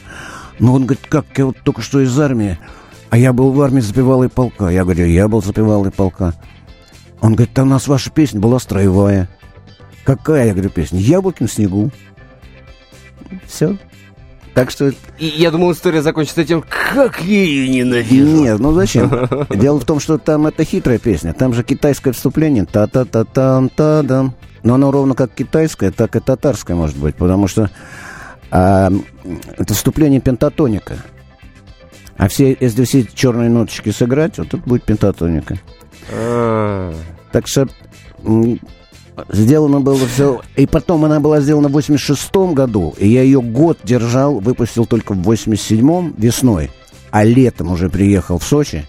Ну 0.58 0.72
он 0.74 0.84
говорит, 0.86 1.06
как, 1.08 1.26
я 1.36 1.46
вот 1.46 1.56
только 1.64 1.82
что 1.82 2.00
из 2.00 2.18
армии, 2.18 2.58
а 3.10 3.18
я 3.18 3.32
был 3.32 3.52
в 3.52 3.60
армии 3.60 3.80
запевалой 3.80 4.28
полка. 4.28 4.70
Я 4.70 4.84
говорю, 4.84 5.06
я 5.06 5.28
был 5.28 5.42
запевалой 5.42 5.90
полка. 5.90 6.34
Он 7.20 7.34
говорит, 7.34 7.54
там 7.54 7.68
у 7.68 7.70
нас 7.70 7.86
ваша 7.88 8.10
песня 8.10 8.40
была 8.40 8.58
строевая. 8.58 9.28
Какая, 10.04 10.46
я 10.46 10.52
говорю, 10.52 10.70
песня? 10.70 11.00
Яблоки 11.00 11.42
на 11.42 11.48
снегу. 11.48 11.90
Все. 13.46 13.76
Так 14.54 14.70
что 14.70 14.92
И 15.18 15.26
я 15.26 15.50
думал, 15.50 15.72
история 15.72 16.00
закончится 16.02 16.44
тем, 16.44 16.62
как 16.94 17.20
я 17.22 17.42
ее 17.42 17.68
ненавижу. 17.68 18.24
нет, 18.24 18.58
ну 18.60 18.72
зачем? 18.72 19.10
Дело 19.50 19.80
в 19.80 19.84
том, 19.84 19.98
что 19.98 20.16
там 20.18 20.46
это 20.46 20.64
хитрая 20.64 20.98
песня. 20.98 21.32
Там 21.32 21.52
же 21.54 21.64
китайское 21.64 22.12
вступление. 22.12 22.64
Та-та-та-там, 22.64 23.68
та-дам. 23.68 24.34
Но 24.64 24.74
оно 24.74 24.90
ровно 24.90 25.14
как 25.14 25.32
китайское, 25.32 25.92
так 25.92 26.16
и 26.16 26.20
татарское 26.20 26.76
может 26.76 26.96
быть. 26.96 27.14
Потому 27.14 27.46
что 27.46 27.70
а, 28.50 28.90
это 29.56 29.74
вступление 29.74 30.20
пентатоника. 30.20 30.96
А 32.16 32.28
все, 32.28 32.56
если 32.58 32.84
все 32.84 33.00
эти 33.00 33.14
черные 33.14 33.50
ноточки 33.50 33.90
сыграть, 33.90 34.38
вот 34.38 34.48
это 34.48 34.56
будет 34.56 34.84
пентатоника. 34.84 35.58
А, 36.10 36.94
Так 37.30 37.46
что 37.46 37.68
сделано 39.28 39.80
было 39.80 40.06
все... 40.06 40.40
И 40.56 40.66
потом 40.66 41.04
она 41.04 41.20
была 41.20 41.40
сделана 41.40 41.68
в 41.68 41.76
86-м 41.76 42.54
году, 42.54 42.94
и 42.98 43.08
я 43.08 43.22
ее 43.22 43.42
год 43.42 43.78
держал, 43.84 44.40
выпустил 44.40 44.86
только 44.86 45.14
в 45.14 45.28
87-м 45.28 46.14
весной, 46.16 46.70
а 47.10 47.24
летом 47.24 47.70
уже 47.72 47.90
приехал 47.90 48.38
в 48.38 48.44
Сочи, 48.44 48.86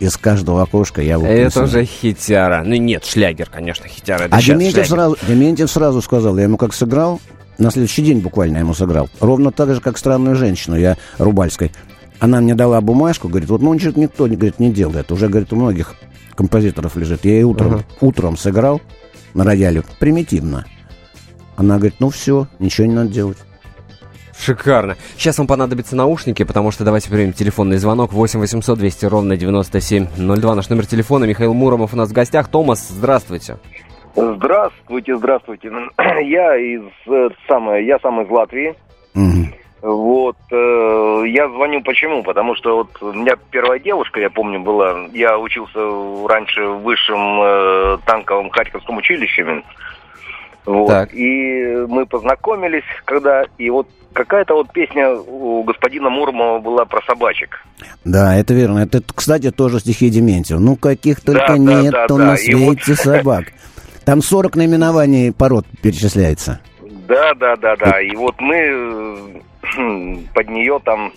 из 0.00 0.16
каждого 0.16 0.62
окошка 0.62 1.00
я 1.02 1.18
выпустил. 1.18 1.46
Это 1.46 1.62
уже 1.64 1.84
хитяра. 1.84 2.62
Ну 2.64 2.74
нет, 2.76 3.04
шлягер, 3.04 3.48
конечно, 3.50 3.88
хитяра. 3.88 4.24
Это 4.24 4.36
А 4.36 4.42
Дементьев 4.42 4.72
шлягер. 4.72 4.88
сразу, 4.90 5.16
Дементьев 5.26 5.70
сразу 5.70 6.02
сказал, 6.02 6.36
я 6.36 6.44
ему 6.44 6.56
как 6.56 6.74
сыграл, 6.74 7.20
на 7.58 7.70
следующий 7.70 8.02
день 8.02 8.20
буквально 8.20 8.56
я 8.56 8.60
ему 8.60 8.74
сыграл. 8.74 9.08
Ровно 9.20 9.50
так 9.52 9.74
же, 9.74 9.80
как 9.80 9.96
странную 9.98 10.36
женщину, 10.36 10.76
я 10.76 10.96
Рубальской. 11.18 11.72
Она 12.18 12.40
мне 12.40 12.54
дала 12.54 12.80
бумажку, 12.80 13.28
говорит, 13.28 13.48
вот 13.48 13.62
ну 13.62 13.72
ничего 13.74 13.92
никто 14.00 14.26
не, 14.28 14.36
говорит, 14.36 14.58
не 14.58 14.70
делает. 14.72 15.10
Уже, 15.12 15.28
говорит, 15.28 15.52
у 15.52 15.56
многих 15.56 15.94
композиторов 16.34 16.96
лежит. 16.96 17.24
Я 17.24 17.32
ей 17.32 17.44
утром, 17.44 17.74
Ага. 17.74 17.84
утром 18.00 18.36
сыграл 18.36 18.80
на 19.34 19.44
рояле, 19.44 19.82
примитивно. 19.98 20.66
Она 21.56 21.76
говорит, 21.76 21.96
ну 22.00 22.10
все, 22.10 22.48
ничего 22.58 22.86
не 22.86 22.94
надо 22.94 23.08
делать. 23.10 23.38
Шикарно. 24.38 24.96
Сейчас 25.16 25.38
вам 25.38 25.46
понадобятся 25.46 25.96
наушники, 25.96 26.44
потому 26.44 26.70
что 26.70 26.84
давайте 26.84 27.10
примем 27.10 27.32
телефонный 27.32 27.78
звонок 27.78 28.12
8 28.12 28.40
800 28.40 28.78
200 28.78 29.06
ровно 29.06 29.36
9702. 29.36 30.54
Наш 30.54 30.68
номер 30.68 30.86
телефона. 30.86 31.24
Михаил 31.24 31.54
Муромов 31.54 31.94
у 31.94 31.96
нас 31.96 32.10
в 32.10 32.12
гостях. 32.12 32.48
Томас, 32.48 32.88
здравствуйте. 32.88 33.56
Здравствуйте, 34.14 35.16
здравствуйте. 35.16 35.70
Я 36.24 36.56
из 36.56 36.84
э, 37.06 37.28
самое, 37.46 37.86
я 37.86 37.98
сам 37.98 38.22
из 38.22 38.30
Латвии. 38.30 38.74
Мгм. 39.14 39.52
Вот 39.82 40.36
э, 40.50 41.22
я 41.26 41.48
звоню 41.48 41.82
почему? 41.82 42.22
Потому 42.22 42.54
что 42.56 42.78
вот 42.78 43.02
у 43.02 43.12
меня 43.12 43.34
первая 43.50 43.78
девушка, 43.78 44.18
я 44.20 44.30
помню, 44.30 44.58
была. 44.60 45.06
Я 45.12 45.38
учился 45.38 45.78
раньше 46.26 46.62
в 46.66 46.82
высшем 46.82 47.40
э, 47.42 47.98
танковом 48.06 48.48
Харьковском 48.50 48.96
училище. 48.96 49.62
Вот. 50.64 50.88
Так. 50.88 51.14
И 51.14 51.84
мы 51.88 52.06
познакомились, 52.06 52.84
когда 53.04 53.44
и 53.58 53.70
вот 53.70 53.86
какая-то 54.16 54.54
вот 54.54 54.72
песня 54.72 55.10
у 55.12 55.62
господина 55.62 56.10
Муромова 56.10 56.58
была 56.58 56.84
про 56.84 57.00
собачек. 57.06 57.64
Да, 58.04 58.34
это 58.34 58.54
верно. 58.54 58.80
Это, 58.80 59.02
кстати, 59.14 59.50
тоже 59.50 59.78
стихи 59.80 60.08
Дементьева. 60.10 60.58
Ну, 60.58 60.76
каких 60.76 61.20
только 61.20 61.40
Да, 61.46 61.56
да, 61.56 61.58
нет 61.58 61.92
да, 61.92 62.06
да. 62.08 62.16
на 62.16 62.30
вот- 62.30 62.38
свете 62.40 62.94
собак. 62.96 63.52
Там 64.04 64.22
40 64.22 64.56
наименований 64.56 65.32
пород 65.32 65.66
перечисляется. 65.82 66.60
Да, 67.08 67.34
да, 67.34 67.56
да, 67.56 67.76
да. 67.76 68.00
И 68.00 68.16
вот 68.16 68.40
мы 68.40 68.56
э, 68.56 70.16
под 70.34 70.48
нее 70.48 70.80
там 70.84 71.12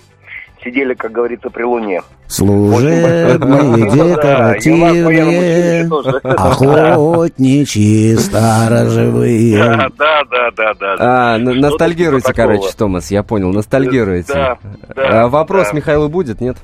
сидели, 0.64 0.94
как 0.94 1.12
говорится, 1.12 1.50
при 1.50 1.64
луне. 1.64 2.02
Служебные, 2.30 3.40
декоративные, 4.16 5.90
охотничьи, 6.24 8.16
сторожевые. 8.16 9.90
Да, 9.98 10.24
да, 10.30 10.52
да, 10.56 10.74
да. 10.76 10.96
А, 11.00 11.38
ностальгируете, 11.40 12.28
типа 12.28 12.38
такого. 12.38 12.56
короче, 12.58 12.78
Томас, 12.78 13.10
я 13.12 13.24
понял, 13.24 13.52
ностальгируете. 13.52 14.58
А 14.96 15.28
вопрос. 15.28 15.74
Михаилу 15.74 16.08
будет, 16.08 16.40
нет? 16.40 16.58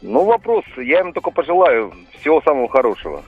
Ну, 0.00 0.24
вопрос, 0.24 0.64
я 0.78 1.00
им 1.00 1.12
только 1.12 1.30
пожелаю 1.30 1.92
всего 2.20 2.40
самого 2.40 2.68
хорошего. 2.68 3.22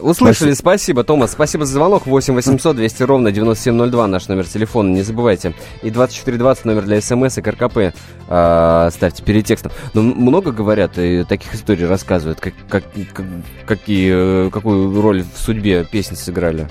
Услышали, 0.00 0.52
спасибо, 0.54 1.04
Томас. 1.04 1.32
Спасибо 1.32 1.64
за 1.66 1.74
звонок. 1.74 2.06
8 2.06 2.34
800 2.34 2.76
200 2.76 3.02
ровно 3.04 3.32
9702 3.32 4.06
наш 4.06 4.28
номер 4.28 4.46
телефона, 4.46 4.90
не 4.92 5.02
забывайте. 5.02 5.54
И 5.82 5.90
2420 5.90 6.64
номер 6.64 6.82
для 6.82 7.00
смс 7.00 7.38
и 7.38 7.42
КРКП 7.42 7.94
а, 8.28 8.90
ставьте 8.90 9.22
перед 9.22 9.44
текстом. 9.46 9.72
Но 9.94 10.00
м- 10.00 10.14
много 10.16 10.52
говорят 10.52 10.98
и 10.98 11.24
таких 11.24 11.54
историй 11.54 11.86
рассказывают, 11.86 12.40
как, 12.40 12.54
как- 12.68 12.84
как- 13.14 13.26
какие, 13.66 14.46
э, 14.46 14.50
какую 14.50 15.00
роль 15.00 15.22
в 15.22 15.38
судьбе 15.38 15.84
песни 15.84 16.14
сыграли. 16.14 16.68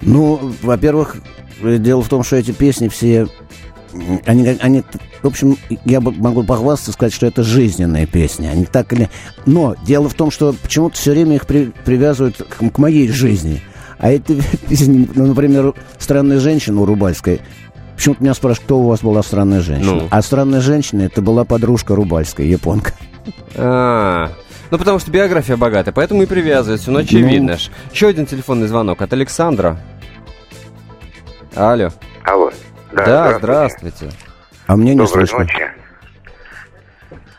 Ну, 0.00 0.52
во-первых, 0.62 1.16
э, 1.62 1.76
дело 1.78 2.02
в 2.02 2.08
том, 2.08 2.22
что 2.24 2.36
эти 2.36 2.50
песни 2.50 2.88
все... 2.88 3.28
Они, 4.26 4.46
они, 4.60 4.82
в 5.22 5.26
общем, 5.26 5.56
я 5.84 6.00
могу 6.00 6.42
похвастаться, 6.42 6.92
сказать, 6.92 7.12
что 7.12 7.26
это 7.26 7.42
жизненные 7.42 8.06
песни. 8.06 8.46
Они 8.46 8.64
так 8.64 8.92
или... 8.92 9.10
Но 9.46 9.74
дело 9.84 10.08
в 10.08 10.14
том, 10.14 10.30
что 10.30 10.54
почему-то 10.54 10.96
все 10.96 11.12
время 11.12 11.36
их 11.36 11.46
при- 11.46 11.72
привязывают 11.84 12.36
к, 12.36 12.70
к 12.70 12.78
моей 12.78 13.08
жизни. 13.08 13.62
А 13.98 14.10
эти 14.10 14.40
песни, 14.68 15.08
ну, 15.14 15.26
например, 15.26 15.74
«Странная 15.98 16.40
женщина» 16.40 16.80
у 16.80 16.86
Рубальской, 16.86 17.40
Почему-то 17.94 18.22
меня 18.22 18.34
спрашивают, 18.34 18.64
кто 18.64 18.78
у 18.80 18.88
вас 18.88 19.00
была 19.00 19.22
странная 19.22 19.60
женщина. 19.60 19.92
Ну. 19.92 20.08
А 20.10 20.22
странная 20.22 20.60
женщина 20.60 21.02
это 21.02 21.22
была 21.22 21.44
подружка 21.44 21.94
Рубальской, 21.94 22.48
японка. 22.48 22.94
А, 23.54 24.32
ну 24.72 24.78
потому 24.78 24.98
что 24.98 25.10
биография 25.12 25.56
богатая, 25.56 25.92
поэтому 25.92 26.22
и 26.22 26.26
привязывается, 26.26 26.90
ну 26.90 26.98
очевидно 26.98 27.58
ж. 27.58 27.70
Еще 27.92 28.08
один 28.08 28.26
телефонный 28.26 28.66
звонок 28.66 29.02
от 29.02 29.12
Александра. 29.12 29.78
Алло. 31.54 31.90
Алло. 32.24 32.50
Да, 32.92 33.38
здравствуйте. 33.38 34.10
А 34.66 34.76
мне 34.76 34.92
не 34.94 34.98
Доброй 34.98 35.26
слышно. 35.26 35.38
ночи. 35.40 35.70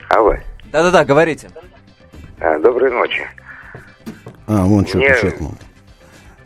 Алло. 0.09 0.33
Да-да-да, 0.65 1.05
говорите. 1.05 1.49
А, 2.39 2.59
доброй 2.59 2.91
ночи. 2.91 3.27
А, 4.47 4.63
вон 4.65 4.85
что 4.85 4.97
Мне- 4.97 5.09
пишет. 5.09 5.35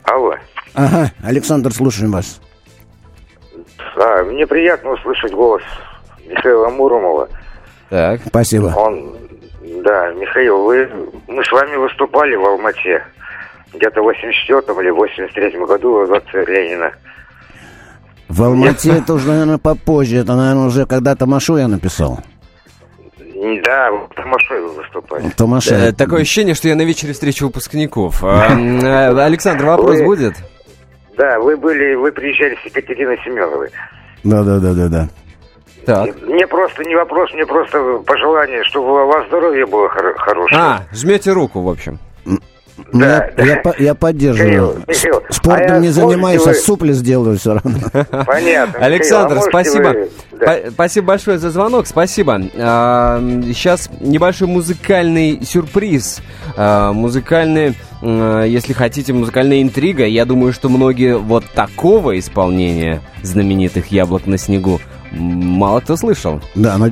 Алло. 0.04 0.36
Ага, 0.74 1.12
Александр, 1.24 1.74
слушаем 1.74 2.12
вас. 2.12 2.40
А, 3.96 4.24
мне 4.24 4.46
приятно 4.46 4.92
услышать 4.92 5.34
голос 5.34 5.64
Михаила 6.26 6.70
Муромова. 6.70 7.28
Так. 7.90 8.22
Спасибо. 8.28 8.68
Он, 8.76 9.18
да, 9.84 10.12
Михаил, 10.14 10.64
вы, 10.64 10.90
мы 11.28 11.44
с 11.44 11.52
вами 11.52 11.76
выступали 11.78 12.36
в 12.36 12.46
Алмате 12.46 13.04
где-то 13.74 14.02
в 14.02 14.06
84 14.06 14.62
или 14.82 14.90
83 14.92 15.66
году 15.66 16.06
дворце 16.06 16.46
Ленина. 16.46 16.94
В 18.38 18.44
Алмате 18.44 18.92
это 19.00 19.16
уже, 19.16 19.30
наверное, 19.30 19.58
попозже. 19.58 20.18
Это, 20.18 20.36
наверное, 20.36 20.68
уже 20.68 20.86
когда 20.86 21.16
Томашу 21.16 21.58
я 21.58 21.68
написал. 21.68 22.20
Да, 23.64 23.90
Томашой 24.16 24.62
вы 24.62 24.74
выступали. 24.74 25.30
Томаша. 25.36 25.74
Э, 25.76 25.92
Такое 25.92 26.22
ощущение, 26.22 26.54
что 26.54 26.68
я 26.68 26.76
на 26.76 26.84
вечере 26.84 27.14
встречи 27.14 27.42
выпускников. 27.44 28.24
А, 28.24 28.50
э, 28.56 29.20
Александр, 29.26 29.66
вопрос 29.66 29.98
Вы- 29.98 30.06
будет? 30.06 30.34
Да, 31.18 31.40
вы 31.40 31.58
были, 31.58 31.96
вы 31.96 32.12
приезжали 32.12 32.56
с 32.62 32.66
Екатериной 32.66 33.18
Семеновой. 33.26 33.70
Да, 34.24 34.44
да, 34.44 34.60
да, 34.60 34.74
да, 34.74 34.88
да. 34.88 35.10
Так. 35.88 36.22
Мне 36.28 36.46
просто 36.46 36.84
не 36.84 36.96
вопрос, 36.96 37.34
мне 37.34 37.46
просто 37.46 37.98
пожелание, 38.06 38.64
чтобы 38.66 39.04
у 39.04 39.08
вас 39.08 39.26
здоровье 39.30 39.66
было 39.66 39.90
хор- 39.90 40.16
хорошее. 40.18 40.60
А, 40.62 40.82
жмете 40.92 41.32
руку, 41.32 41.62
в 41.62 41.70
общем. 41.70 41.98
Я, 42.94 43.30
я, 43.38 43.56
по- 43.58 43.76
я 43.78 43.96
поддерживаю. 43.96 44.50
Михаил, 44.52 44.84
Михаил, 44.88 45.22
С- 45.30 45.36
Спортом 45.38 45.66
а 45.72 45.74
я- 45.76 45.80
не 45.80 45.90
занимаюсь, 45.90 46.40
можете 46.46 46.50
а 46.50 46.54
вы- 46.54 46.60
супли 46.60 46.92
сделаю 46.94 47.38
все 47.38 47.54
равно. 47.56 47.78
Понятно. 48.26 48.80
Александр, 48.86 49.36
Михаил, 49.36 49.48
а 49.48 49.50
спасибо. 49.50 49.88
вы- 49.90 50.10
да. 50.40 50.46
Па- 50.46 50.72
Спасибо 50.72 51.08
большое 51.08 51.38
за 51.40 51.50
звонок, 51.50 51.88
спасибо. 51.88 52.40
А, 52.58 53.20
сейчас 53.48 53.90
небольшой 54.00 54.48
музыкальный 54.48 55.42
сюрприз. 55.44 56.22
А, 56.56 56.94
музыкальный, 56.94 57.76
если 58.02 58.74
хотите, 58.74 59.12
музыкальная 59.14 59.62
интрига. 59.64 60.06
Я 60.06 60.26
думаю, 60.26 60.54
что 60.54 60.70
многие 60.70 61.18
вот 61.18 61.44
такого 61.56 62.18
исполнения 62.20 63.02
знаменитых 63.24 63.88
«Яблок 63.92 64.28
на 64.28 64.38
снегу» 64.38 64.80
мало 65.12 65.80
кто 65.80 65.96
слышал. 65.98 66.42
Да, 66.54 66.78
но 66.78 66.90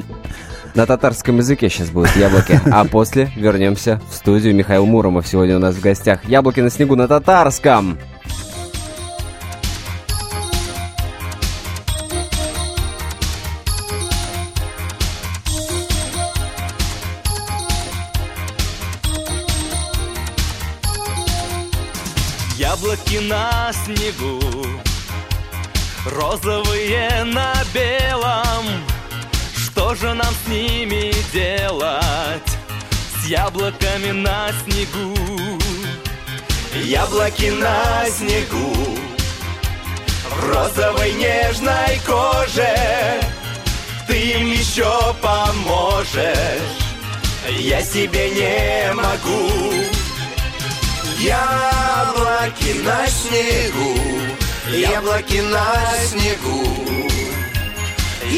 На 0.75 0.85
татарском 0.85 1.37
языке 1.37 1.69
сейчас 1.69 1.89
будут 1.89 2.13
яблоки. 2.17 2.59
А 2.69 2.83
после 2.83 3.31
вернемся 3.37 4.01
в 4.11 4.13
студию. 4.13 4.53
Михаил 4.53 4.85
Муромов 4.85 5.25
сегодня 5.25 5.55
у 5.55 5.59
нас 5.59 5.75
в 5.75 5.81
гостях. 5.81 6.25
Яблоки 6.25 6.59
на 6.59 6.69
снегу 6.69 6.97
на 6.97 7.07
татарском. 7.07 7.97
Яблоки 22.57 23.19
на 23.29 23.71
снегу, 23.85 24.41
розовые 26.05 27.23
на 27.23 27.53
белом. 27.73 28.94
Что 29.75 29.93
же 29.93 30.13
нам 30.13 30.33
с 30.33 30.47
ними 30.47 31.11
делать? 31.33 32.49
С 33.19 33.27
яблоками 33.27 34.11
на 34.11 34.49
снегу. 34.63 35.13
Яблоки 36.81 37.49
на 37.49 38.05
снегу, 38.09 38.73
в 40.29 40.49
розовой 40.49 41.11
нежной 41.15 41.99
коже. 42.05 42.73
Ты 44.07 44.17
им 44.17 44.47
еще 44.47 45.13
поможешь, 45.21 46.23
я 47.59 47.81
себе 47.81 48.29
не 48.29 48.93
могу. 48.93 49.73
Яблоки 51.19 52.79
на 52.81 53.07
снегу, 53.07 53.99
яблоки 54.71 55.41
на 55.41 55.83
снегу, 56.05 57.05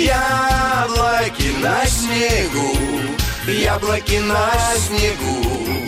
яблоки 0.05 1.51
на 1.61 1.85
снегу, 1.85 2.77
яблоки 3.47 4.19
на 4.19 4.51
снегу. 4.75 5.85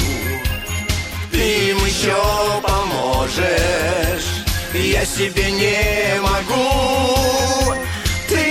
Ты 1.31 1.69
им 1.69 1.77
еще 1.85 2.15
поможешь, 2.61 4.29
я 4.73 5.05
себе 5.05 5.51
не 5.51 6.19
могу. 6.21 7.75
Ты 8.27 8.41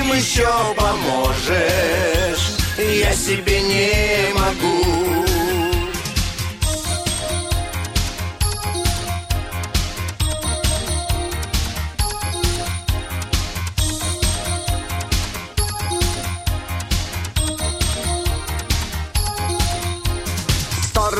им 0.00 0.12
еще 0.12 0.50
поможешь, 0.76 2.44
я 2.78 3.12
себе 3.14 3.60
не 3.62 4.32
могу. 4.34 5.23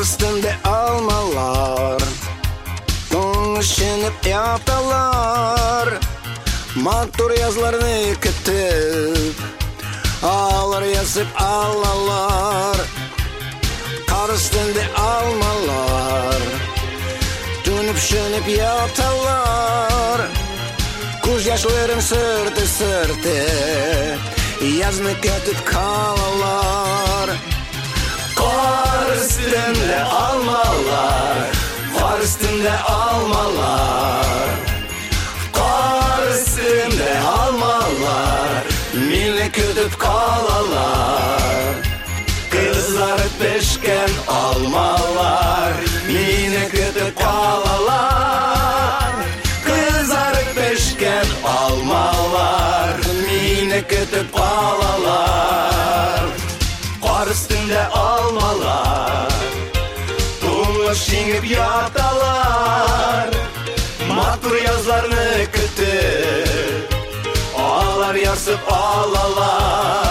Üstünde 0.05 0.55
almalar. 0.63 2.01
Konuşup 3.11 4.27
yaptalar 4.29 5.89
Maktur 6.75 7.31
yazlarını 7.31 8.15
kütüp 8.21 9.35
Ağlar 10.23 10.81
yazıp 10.81 11.27
ağlarlar. 11.41 12.77
Kar 14.07 14.29
üstünde 14.29 14.87
almalar. 14.97 16.41
Dönüp 17.65 17.97
şönüp 17.97 18.47
yatarlar. 18.57 20.21
Kuş 21.21 21.45
yaşlarım 21.45 22.01
sırtı 22.01 22.67
sırtı 22.67 23.45
Yazını 24.79 25.13
kötüp 25.21 25.65
kalarlar 25.65 27.29
Kar 28.65 29.15
üstünde 29.15 30.03
almalar 30.03 31.37
Kar 31.99 32.19
üstünde 32.19 32.77
almalar. 32.79 34.49
Kar 35.53 36.27
üstünde 36.33 37.19
almalar 37.19 38.63
Milli 38.93 39.51
kütüp 39.51 39.99
kalalar. 39.99 41.75
Kızlar 42.49 43.21
peşken 43.39 44.09
almalar 44.27 45.73
Mine 46.07 46.69
kütüp 46.69 47.19
kalalar. 47.19 49.11
Kızlar 49.65 50.35
peşken 50.55 51.25
almalar 51.45 52.25
kütüp 53.81 54.04
şingip 60.95 61.51
yatalar 61.51 63.29
Matur 64.15 64.61
yazlarını 64.61 65.45
kütüp 65.53 66.93
Ağlar 67.57 68.15
yazıp 68.15 68.59
ağlalar 68.71 70.05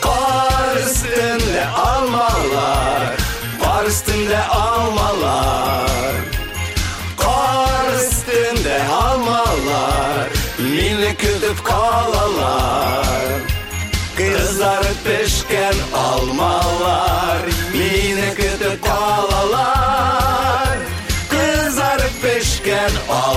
Kar 0.00 0.76
üstünde 0.76 1.66
almalar. 1.66 3.16
Kar 3.62 3.84
üstünde 3.84 4.44
almalar. 4.44 6.14
Kar 7.18 7.94
üstünde 7.94 8.82
almalar. 8.84 10.28
Milli 10.58 11.16
kütüp 11.16 11.64
kalalar. 11.64 13.26
Kızlar 14.16 14.84
peşken 15.04 15.74
almalar 15.94 17.51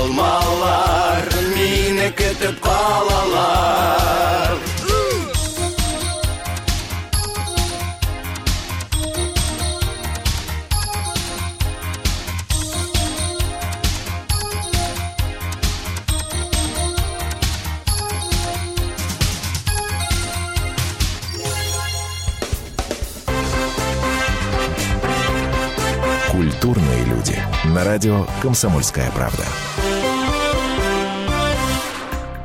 almalar 0.05 1.25
Mine 1.55 2.11
kütüp 2.11 2.61
kalalar 2.61 4.55
Культурные 26.31 27.05
люди. 27.05 27.41
На 27.63 27.83
радио 27.85 28.25
«Комсомольская 28.41 29.09
правда». 29.11 29.45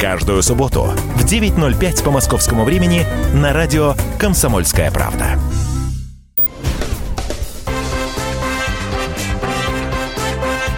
Каждую 0.00 0.44
субботу 0.44 0.84
в 1.16 1.24
9.05 1.24 2.04
по 2.04 2.12
московскому 2.12 2.62
времени 2.62 3.04
на 3.34 3.52
радио 3.52 3.94
«Комсомольская 4.16 4.92
правда». 4.92 5.36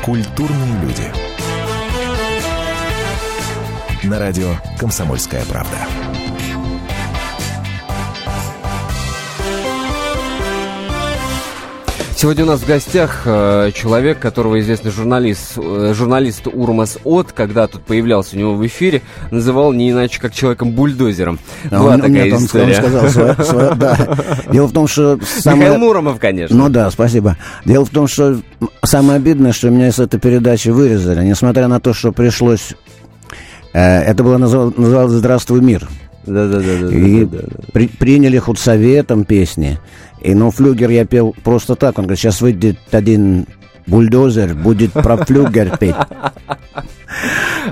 Культурные 0.02 0.80
люди. 0.80 1.12
На 4.04 4.18
радио 4.18 4.54
«Комсомольская 4.78 5.44
правда». 5.44 6.09
Сегодня 12.20 12.44
у 12.44 12.48
нас 12.48 12.60
в 12.60 12.66
гостях 12.66 13.22
э, 13.24 13.70
человек, 13.74 14.18
которого 14.18 14.60
известный 14.60 14.90
журналист, 14.90 15.52
э, 15.56 15.94
журналист 15.96 16.46
Урмас 16.52 16.98
От, 17.02 17.32
когда 17.32 17.66
тут 17.66 17.80
появлялся 17.80 18.36
у 18.36 18.38
него 18.38 18.54
в 18.56 18.66
эфире, 18.66 19.00
называл 19.30 19.72
не 19.72 19.90
иначе 19.90 20.20
как 20.20 20.34
человеком-бульдозером. 20.34 21.38
А 21.70 21.78
Была 21.78 21.94
он- 21.94 22.00
такая 22.02 22.24
нет, 22.24 22.32
он- 22.34 22.40
он 22.40 22.44
история. 22.44 22.74
сказал 22.74 23.08
свое- 23.08 23.34
свое- 23.42 23.74
да. 23.74 24.18
Дело 24.52 24.66
в 24.66 24.72
том, 24.72 24.86
что 24.86 25.18
самое... 25.24 25.62
Михаил 25.70 25.80
Муромов, 25.80 26.18
конечно. 26.20 26.54
Ну 26.54 26.68
да, 26.68 26.90
спасибо. 26.90 27.38
Дело 27.64 27.86
в 27.86 27.90
том, 27.90 28.06
что 28.06 28.38
самое 28.84 29.16
обидное, 29.16 29.52
что 29.52 29.70
меня 29.70 29.90
с 29.90 29.98
этой 29.98 30.20
передачи 30.20 30.68
вырезали, 30.68 31.24
несмотря 31.24 31.68
на 31.68 31.80
то, 31.80 31.94
что 31.94 32.12
пришлось... 32.12 32.74
э, 33.72 33.80
это 33.80 34.22
было 34.22 34.36
называлось, 34.36 35.12
«Здравствуй, 35.12 35.62
мир». 35.62 35.88
Да-да-да. 36.26 36.94
И 36.94 37.26
при- 37.72 37.88
приняли 37.88 38.36
худсоветом 38.36 39.24
песни. 39.24 39.78
И, 40.22 40.34
ну, 40.34 40.50
флюгер 40.50 40.90
я 40.90 41.04
пел 41.04 41.34
просто 41.42 41.76
так. 41.76 41.98
Он 41.98 42.04
говорит, 42.04 42.20
сейчас 42.20 42.40
выйдет 42.40 42.78
один 42.90 43.46
бульдозер, 43.86 44.54
будет 44.54 44.92
про 44.92 45.16
флюгер 45.16 45.76
петь. 45.78 45.94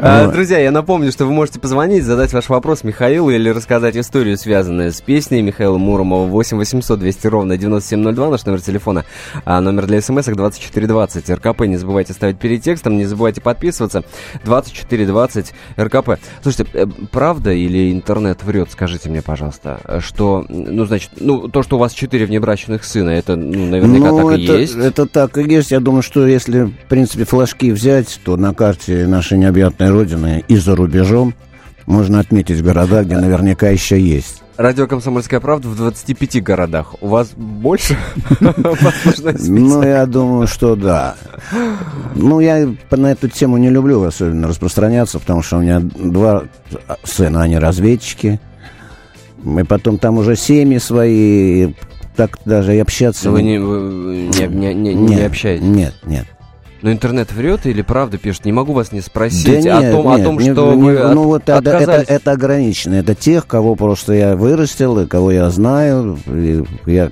А. 0.01 0.31
Друзья, 0.31 0.59
я 0.59 0.71
напомню, 0.71 1.11
что 1.11 1.27
вы 1.27 1.33
можете 1.33 1.59
позвонить, 1.59 2.05
задать 2.05 2.33
ваш 2.33 2.49
вопрос 2.49 2.85
Михаилу 2.85 3.31
или 3.31 3.49
рассказать 3.49 3.97
историю, 3.97 4.37
связанную 4.37 4.93
с 4.93 5.01
песней 5.01 5.43
Михаила 5.43 5.79
Муромова 5.79 6.27
8 6.27 6.57
800 6.57 6.99
200 6.99 7.27
ровно 7.27 7.57
9702, 7.57 8.31
наш 8.31 8.45
номер 8.45 8.61
телефона, 8.61 9.05
а 9.45 9.61
номер 9.61 9.87
для 9.87 10.01
смс 10.01 10.27
2420 10.27 11.31
РКП. 11.31 11.63
Не 11.63 11.77
забывайте 11.77 12.13
ставить 12.13 12.39
перед 12.39 12.63
текстом, 12.63 12.97
не 12.97 13.07
забывайте 13.07 13.41
подписываться. 13.41 14.05
2420 14.45 15.53
РКП. 15.79 16.11
Слушайте, 16.43 16.71
э, 16.75 16.87
правда 17.11 17.53
или 17.53 17.93
интернет 17.93 18.45
врет, 18.45 18.71
скажите 18.71 19.09
мне, 19.09 19.23
пожалуйста, 19.23 20.01
что, 20.01 20.45
ну, 20.49 20.85
значит, 20.85 21.11
ну, 21.19 21.49
то, 21.49 21.63
что 21.63 21.77
у 21.77 21.79
вас 21.79 21.93
четыре 21.93 22.27
внебрачных 22.27 22.85
сына, 22.85 23.11
это, 23.11 23.37
ну, 23.37 23.67
наверняка 23.67 24.11
Ну, 24.11 24.31
так 24.31 24.39
и 24.39 24.45
это, 24.45 24.57
есть. 24.59 24.77
это 24.77 25.07
так 25.07 25.39
и 25.39 25.43
есть. 25.43 25.71
Я 25.71 25.81
думаю, 25.81 26.03
что 26.03 26.27
если, 26.27 26.65
в 26.65 26.89
принципе, 26.89 27.25
флажки 27.25 27.73
взять, 27.73 28.21
то 28.25 28.37
на 28.37 28.55
карте 28.55 29.07
нашей 29.07 29.38
необъятной 29.39 29.91
родины 29.91 30.45
и 30.49 30.57
за 30.57 30.77
рубежом 30.77 31.35
можно 31.87 32.21
отметить 32.21 32.63
города, 32.63 33.03
где 33.03 33.17
наверняка 33.17 33.69
еще 33.71 33.99
есть. 34.01 34.43
Радио 34.59 34.89
«Комсомольская 34.89 35.39
правда» 35.39 35.69
в 35.69 35.77
25 35.77 36.43
городах. 36.43 36.97
У 37.01 37.07
вас 37.07 37.29
больше? 37.37 37.97
Ну, 39.39 39.83
я 39.85 40.05
думаю, 40.07 40.47
что 40.49 40.75
да. 40.75 41.15
Ну, 42.17 42.41
я 42.41 42.69
на 42.91 43.13
эту 43.13 43.29
тему 43.29 43.57
не 43.57 43.71
люблю 43.71 44.03
особенно 44.03 44.49
распространяться, 44.49 45.21
потому 45.21 45.43
что 45.43 45.59
у 45.59 45.61
меня 45.61 45.81
два 45.81 46.45
сына, 47.05 47.43
они 47.43 47.57
разведчики. 47.59 48.41
И 49.45 49.63
потом 49.63 49.99
там 49.99 50.19
уже 50.19 50.35
семьи 50.35 50.79
свои, 50.79 51.73
так 52.17 52.39
даже 52.45 52.75
и 52.75 52.79
общаться... 52.81 53.31
Вы 53.31 53.43
не, 53.43 53.57
не, 53.59 54.47
не, 54.49 54.75
не- 54.75 54.95
не 54.95 55.21
общаетесь. 55.21 55.65
Нет, 55.65 55.95
нет. 56.05 56.27
Но 56.81 56.93
интернет 56.93 57.33
врет 57.33 57.67
или 57.67 57.83
правда 57.83 58.19
пишет? 58.19 58.45
Не 58.45 58.53
могу 58.53 58.73
вас 58.73 58.93
не 58.93 59.01
спросить 59.01 59.63
Да 59.65 59.79
о 59.79 59.83
нет, 59.83 59.93
том, 59.93 60.09
о 60.09 60.17
нет, 60.17 60.25
том 60.25 60.39
не- 60.39 60.53
что 60.53 60.75
не- 60.75 60.83
вы 60.83 60.97
от- 60.99 61.15
ну 61.15 61.25
вот 61.25 61.49
это, 61.49 61.71
это, 61.71 61.93
это 62.07 62.31
ограничено. 62.33 62.95
Это 62.95 63.15
тех, 63.17 63.47
кого 63.47 63.75
просто 63.75 64.13
я 64.13 64.37
вырастил 64.37 64.99
и 65.01 65.07
кого 65.07 65.33
я 65.33 65.51
знаю. 65.51 66.19
И 66.29 66.63
я, 66.87 67.11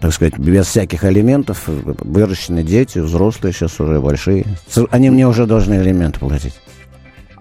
так 0.00 0.12
сказать, 0.12 0.38
без 0.38 0.66
всяких 0.68 1.04
элементов 1.04 1.64
выращены 1.66 2.62
дети, 2.62 2.98
взрослые 2.98 3.52
сейчас 3.52 3.80
уже 3.80 4.00
большие. 4.00 4.44
Они 4.90 5.10
мне 5.10 5.26
уже 5.26 5.46
должны 5.46 5.74
элементы 5.74 6.20
платить. 6.20 6.54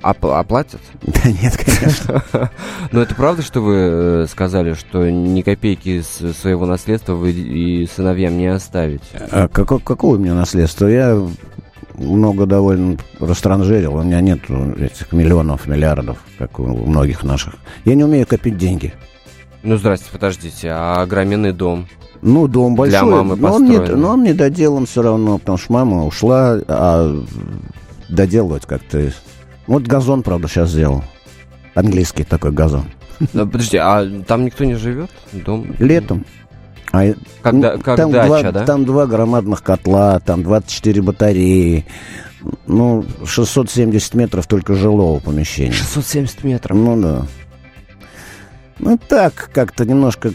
Оп- 0.02 0.26
оплатят? 0.26 0.82
Да 1.02 1.30
нет, 1.30 1.58
конечно. 1.58 2.24
Но 2.92 3.02
это 3.02 3.16
правда, 3.16 3.42
что 3.42 3.62
вы 3.62 3.76
э, 3.76 4.26
сказали, 4.30 4.74
что 4.74 5.10
ни 5.10 5.42
копейки 5.42 6.02
своего 6.02 6.66
наследства 6.66 7.14
вы 7.14 7.32
и 7.32 7.88
сыновьям 7.88 8.38
не 8.38 8.48
оставите? 8.48 9.04
А 9.32 9.48
како- 9.48 9.80
какое 9.80 10.18
у 10.18 10.22
меня 10.22 10.36
наследство? 10.36 10.88
Я 10.88 11.22
много 11.96 12.46
довольно 12.46 12.98
растранжирил. 13.20 13.96
У 13.96 14.04
меня 14.04 14.22
нет 14.22 14.40
этих 14.80 15.12
миллионов, 15.12 15.68
миллиардов, 15.68 16.18
как 16.38 16.60
у 16.60 16.64
многих 16.66 17.24
наших. 17.24 17.56
Я 17.84 17.96
не 17.96 18.04
умею 18.06 18.26
копить 18.26 18.58
деньги. 18.58 18.94
Ну, 19.64 19.76
здрасте, 19.78 20.06
подождите, 20.12 20.70
а 20.72 21.02
огроменный 21.02 21.52
дом? 21.52 21.88
Ну, 22.22 22.48
дом 22.48 22.76
большой. 22.76 23.00
Для 23.00 23.04
мамы 23.06 23.36
но 23.36 23.54
он, 23.54 23.66
не, 23.66 23.78
но 23.78 24.10
он 24.12 24.24
не 24.24 24.34
доделан 24.34 24.86
все 24.86 25.02
равно, 25.02 25.38
потому 25.38 25.58
что 25.58 25.74
мама 25.74 26.06
ушла, 26.06 26.58
а 26.68 27.22
доделывать 28.08 28.66
как-то... 28.66 29.12
Вот 29.70 29.84
газон, 29.84 30.24
правда, 30.24 30.48
сейчас 30.48 30.72
сделал. 30.72 31.04
Английский 31.76 32.24
такой 32.24 32.52
газон. 32.52 32.86
Ну, 33.34 33.46
Подожди, 33.46 33.78
а 33.78 34.04
там 34.26 34.46
никто 34.46 34.66
не 34.66 34.74
живет? 34.76 35.12
Дом? 35.32 35.76
Летом. 35.78 36.26
А, 36.92 37.04
Когда, 37.44 37.74
ну, 37.76 37.80
как 37.82 37.98
там, 37.98 38.12
дача, 38.12 38.28
два, 38.28 38.52
да? 38.52 38.66
там 38.66 38.86
два 38.86 39.06
громадных 39.06 39.62
котла, 39.62 40.20
там 40.22 40.42
24 40.42 41.02
батареи. 41.04 41.86
Ну, 42.66 43.06
670 43.24 44.16
метров 44.16 44.48
только 44.48 44.74
жилого 44.74 45.20
помещения. 45.20 45.72
670 45.74 46.44
метров. 46.46 46.78
Ну 46.78 47.00
да. 47.00 47.28
Ну 48.80 48.98
так, 48.98 49.52
как-то 49.54 49.86
немножко 49.86 50.34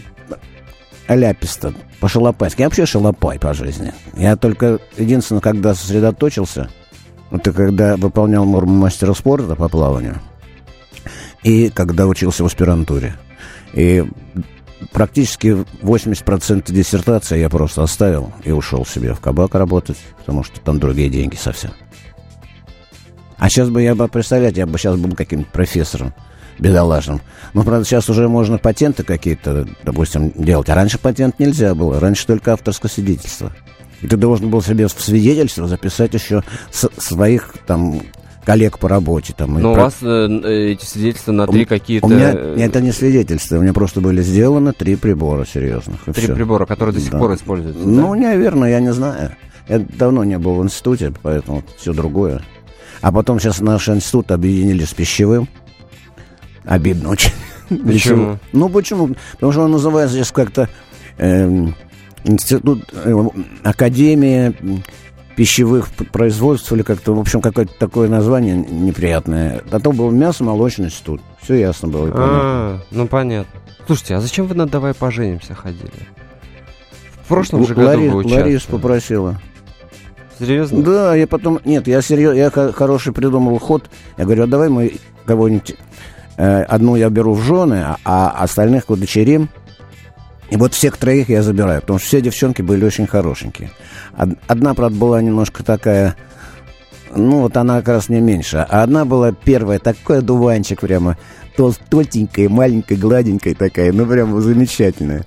аляписто, 1.07 1.73
по-шалопайски. 1.99 2.61
Я 2.61 2.67
вообще 2.67 2.85
шалопай 2.85 3.37
по 3.37 3.53
жизни. 3.53 3.91
Я 4.15 4.37
только, 4.37 4.79
единственное, 4.95 5.41
когда 5.41 5.73
сосредоточился, 5.73 6.69
это 7.31 7.51
когда 7.53 7.97
выполнял 7.97 8.45
норму 8.45 8.73
мастера 8.73 9.13
спорта 9.13 9.55
по 9.55 9.69
плаванию, 9.69 10.19
и 11.43 11.69
когда 11.69 12.07
учился 12.07 12.43
в 12.43 12.47
аспирантуре. 12.47 13.15
И 13.73 14.03
практически 14.91 15.65
80% 15.81 16.71
диссертации 16.71 17.39
я 17.39 17.49
просто 17.49 17.83
оставил 17.83 18.31
и 18.43 18.51
ушел 18.51 18.85
себе 18.85 19.13
в 19.13 19.19
кабак 19.19 19.55
работать, 19.55 19.97
потому 20.17 20.43
что 20.43 20.59
там 20.59 20.79
другие 20.79 21.09
деньги 21.09 21.35
совсем. 21.35 21.71
А 23.37 23.49
сейчас 23.49 23.69
бы 23.69 23.81
я 23.81 23.95
бы, 23.95 24.07
представлять, 24.07 24.57
я 24.57 24.65
бы 24.65 24.77
сейчас 24.77 24.97
был 24.97 25.13
каким-то 25.13 25.51
профессором 25.51 26.13
бедолажным. 26.57 27.21
Ну, 27.53 27.63
правда, 27.63 27.85
сейчас 27.85 28.09
уже 28.09 28.29
можно 28.29 28.57
патенты 28.57 29.03
какие-то, 29.03 29.67
допустим, 29.83 30.31
делать. 30.31 30.69
А 30.69 30.75
раньше 30.75 30.97
патент 30.97 31.37
нельзя 31.37 31.75
было. 31.75 31.99
Раньше 31.99 32.25
только 32.25 32.53
авторское 32.53 32.89
свидетельство. 32.89 33.51
И 34.05 34.07
ты 34.07 34.17
должен 34.17 34.51
был 34.51 34.61
себе 34.61 34.85
в 34.87 34.91
свидетельство 34.91 35.67
записать 35.67 36.13
еще 36.13 36.43
своих 36.71 37.55
там 37.65 38.01
коллег 38.45 38.77
по 38.77 38.87
работе. 38.87 39.33
Там, 39.35 39.59
Но 39.59 39.71
у 39.71 39.73
про- 39.73 39.85
вас 39.85 39.95
э, 40.03 40.27
э, 40.43 40.71
эти 40.73 40.85
свидетельства 40.85 41.31
на 41.31 41.47
три 41.47 41.63
У 41.63 41.67
какие-то... 41.67 42.05
меня 42.05 42.31
э, 42.35 42.55
это 42.59 42.81
не 42.81 42.91
свидетельство, 42.91 43.57
у 43.57 43.61
меня 43.61 43.73
просто 43.73 44.01
были 44.01 44.21
сделаны 44.21 44.73
три 44.73 44.95
прибора 44.95 45.43
серьезных. 45.45 46.03
Три 46.03 46.25
всё. 46.25 46.35
прибора, 46.35 46.67
которые 46.67 46.93
до 46.93 47.01
сих 47.01 47.09
Да. 47.09 47.17
пор 47.17 47.33
используются. 47.33 47.83
да? 47.83 47.89
Ну, 47.89 48.13
наверное, 48.13 48.69
я 48.69 48.79
не 48.79 48.93
знаю. 48.93 49.31
Я 49.67 49.79
давно 49.79 50.23
не 50.23 50.37
был 50.37 50.53
в 50.53 50.63
институте, 50.63 51.11
поэтому 51.23 51.63
все 51.79 51.91
другое. 51.91 52.43
А 53.01 53.11
потом 53.11 53.39
сейчас 53.39 53.59
наш 53.61 53.89
институт 53.89 54.29
объединили 54.29 54.85
с 54.85 54.93
пищевым. 54.93 55.49
Обидно 56.63 57.09
очень. 57.09 57.31
Почему? 57.83 58.37
Ну, 58.53 58.69
почему? 58.69 59.15
Потому 59.33 59.51
что 59.51 59.61
он 59.63 59.71
называется 59.71 60.15
сейчас 60.15 60.31
как-то 60.31 60.69
эм, 61.17 61.73
институт, 62.25 62.83
э, 62.91 63.13
академия 63.63 64.53
пищевых 65.35 65.89
производств 66.11 66.71
или 66.71 66.81
как-то, 66.81 67.13
в 67.13 67.19
общем, 67.19 67.41
какое-то 67.41 67.73
такое 67.77 68.07
название 68.09 68.55
неприятное. 68.55 69.61
А 69.71 69.79
то 69.79 69.91
был 69.91 70.11
мясо-молочный 70.11 70.85
институт. 70.85 71.21
Все 71.41 71.55
ясно 71.55 71.87
было. 71.87 72.09
А, 72.13 72.79
ну 72.91 73.07
понятно. 73.07 73.59
Слушайте, 73.85 74.15
а 74.15 74.21
зачем 74.21 74.47
вы 74.47 74.55
на 74.55 74.65
«Давай 74.65 74.93
поженимся» 74.93 75.53
ходили? 75.53 75.91
В 77.23 77.27
прошлом 77.27 77.65
же 77.67 77.75
году 77.75 78.09
вы. 78.11 78.23
Ларис 78.23 78.63
попросила. 78.63 79.39
Серьезно? 80.39 80.83
Да, 80.83 81.15
я 81.15 81.27
потом... 81.27 81.59
Нет, 81.65 81.87
я 81.87 82.01
серьезно... 82.01 82.37
Я 82.37 82.49
хо- 82.49 82.73
хороший 82.73 83.13
придумал 83.13 83.57
ход. 83.59 83.89
Я 84.17 84.25
говорю, 84.25 84.43
а 84.43 84.47
давай 84.47 84.69
мы 84.69 84.95
кого-нибудь... 85.25 85.75
э, 86.37 86.63
одну 86.63 86.95
я 86.95 87.09
беру 87.09 87.33
в 87.33 87.41
жены, 87.41 87.83
а, 87.85 87.97
а 88.03 88.43
остальных 88.43 88.89
удочерим. 88.89 89.49
И 90.49 90.57
вот 90.57 90.73
всех 90.73 90.97
троих 90.97 91.29
я 91.29 91.41
забираю, 91.41 91.81
потому 91.81 91.99
что 91.99 92.07
все 92.07 92.21
девчонки 92.21 92.61
были 92.61 92.85
очень 92.85 93.07
хорошенькие. 93.07 93.71
Од- 94.17 94.37
Одна, 94.47 94.73
правда, 94.73 94.97
была 94.97 95.21
немножко 95.21 95.63
такая... 95.63 96.15
Ну, 97.15 97.41
вот 97.41 97.55
она 97.57 97.77
как 97.79 97.87
раз 97.95 98.09
не 98.09 98.19
меньше. 98.19 98.57
А 98.69 98.83
одна 98.83 99.05
была 99.05 99.31
первая, 99.31 99.79
такой 99.79 100.21
дуванчик 100.21 100.81
прямо. 100.81 101.17
Тол 101.55 101.73
толстенькая, 101.89 102.49
маленькая, 102.49 102.97
гладенькая 102.97 103.55
такая. 103.55 103.93
Ну, 103.93 104.05
прямо 104.05 104.41
замечательная. 104.41 105.25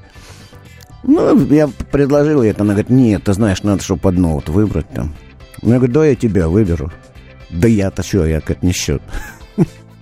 Ну, 1.03 1.47
я 1.47 1.69
предложил 1.91 2.43
ей 2.43 2.51
это, 2.51 2.63
она 2.63 2.75
говорит, 2.75 2.91
нет, 2.91 3.25
ты 3.25 3.33
знаешь, 3.33 3.63
надо, 3.63 3.83
чтобы 3.83 4.07
одну 4.09 4.35
вот 4.35 4.49
выбрать 4.51 4.89
там. 4.91 5.15
Ну, 5.63 5.71
я 5.73 5.77
говорю, 5.79 5.93
да, 5.95 6.07
я 6.07 6.15
тебя 6.15 6.49
выберу. 6.49 6.93
Да 7.51 7.67
я-то 7.67 8.03
что, 8.03 8.27
я 8.27 8.41
как 8.41 8.63
не 8.63 8.73
счет. 8.73 9.01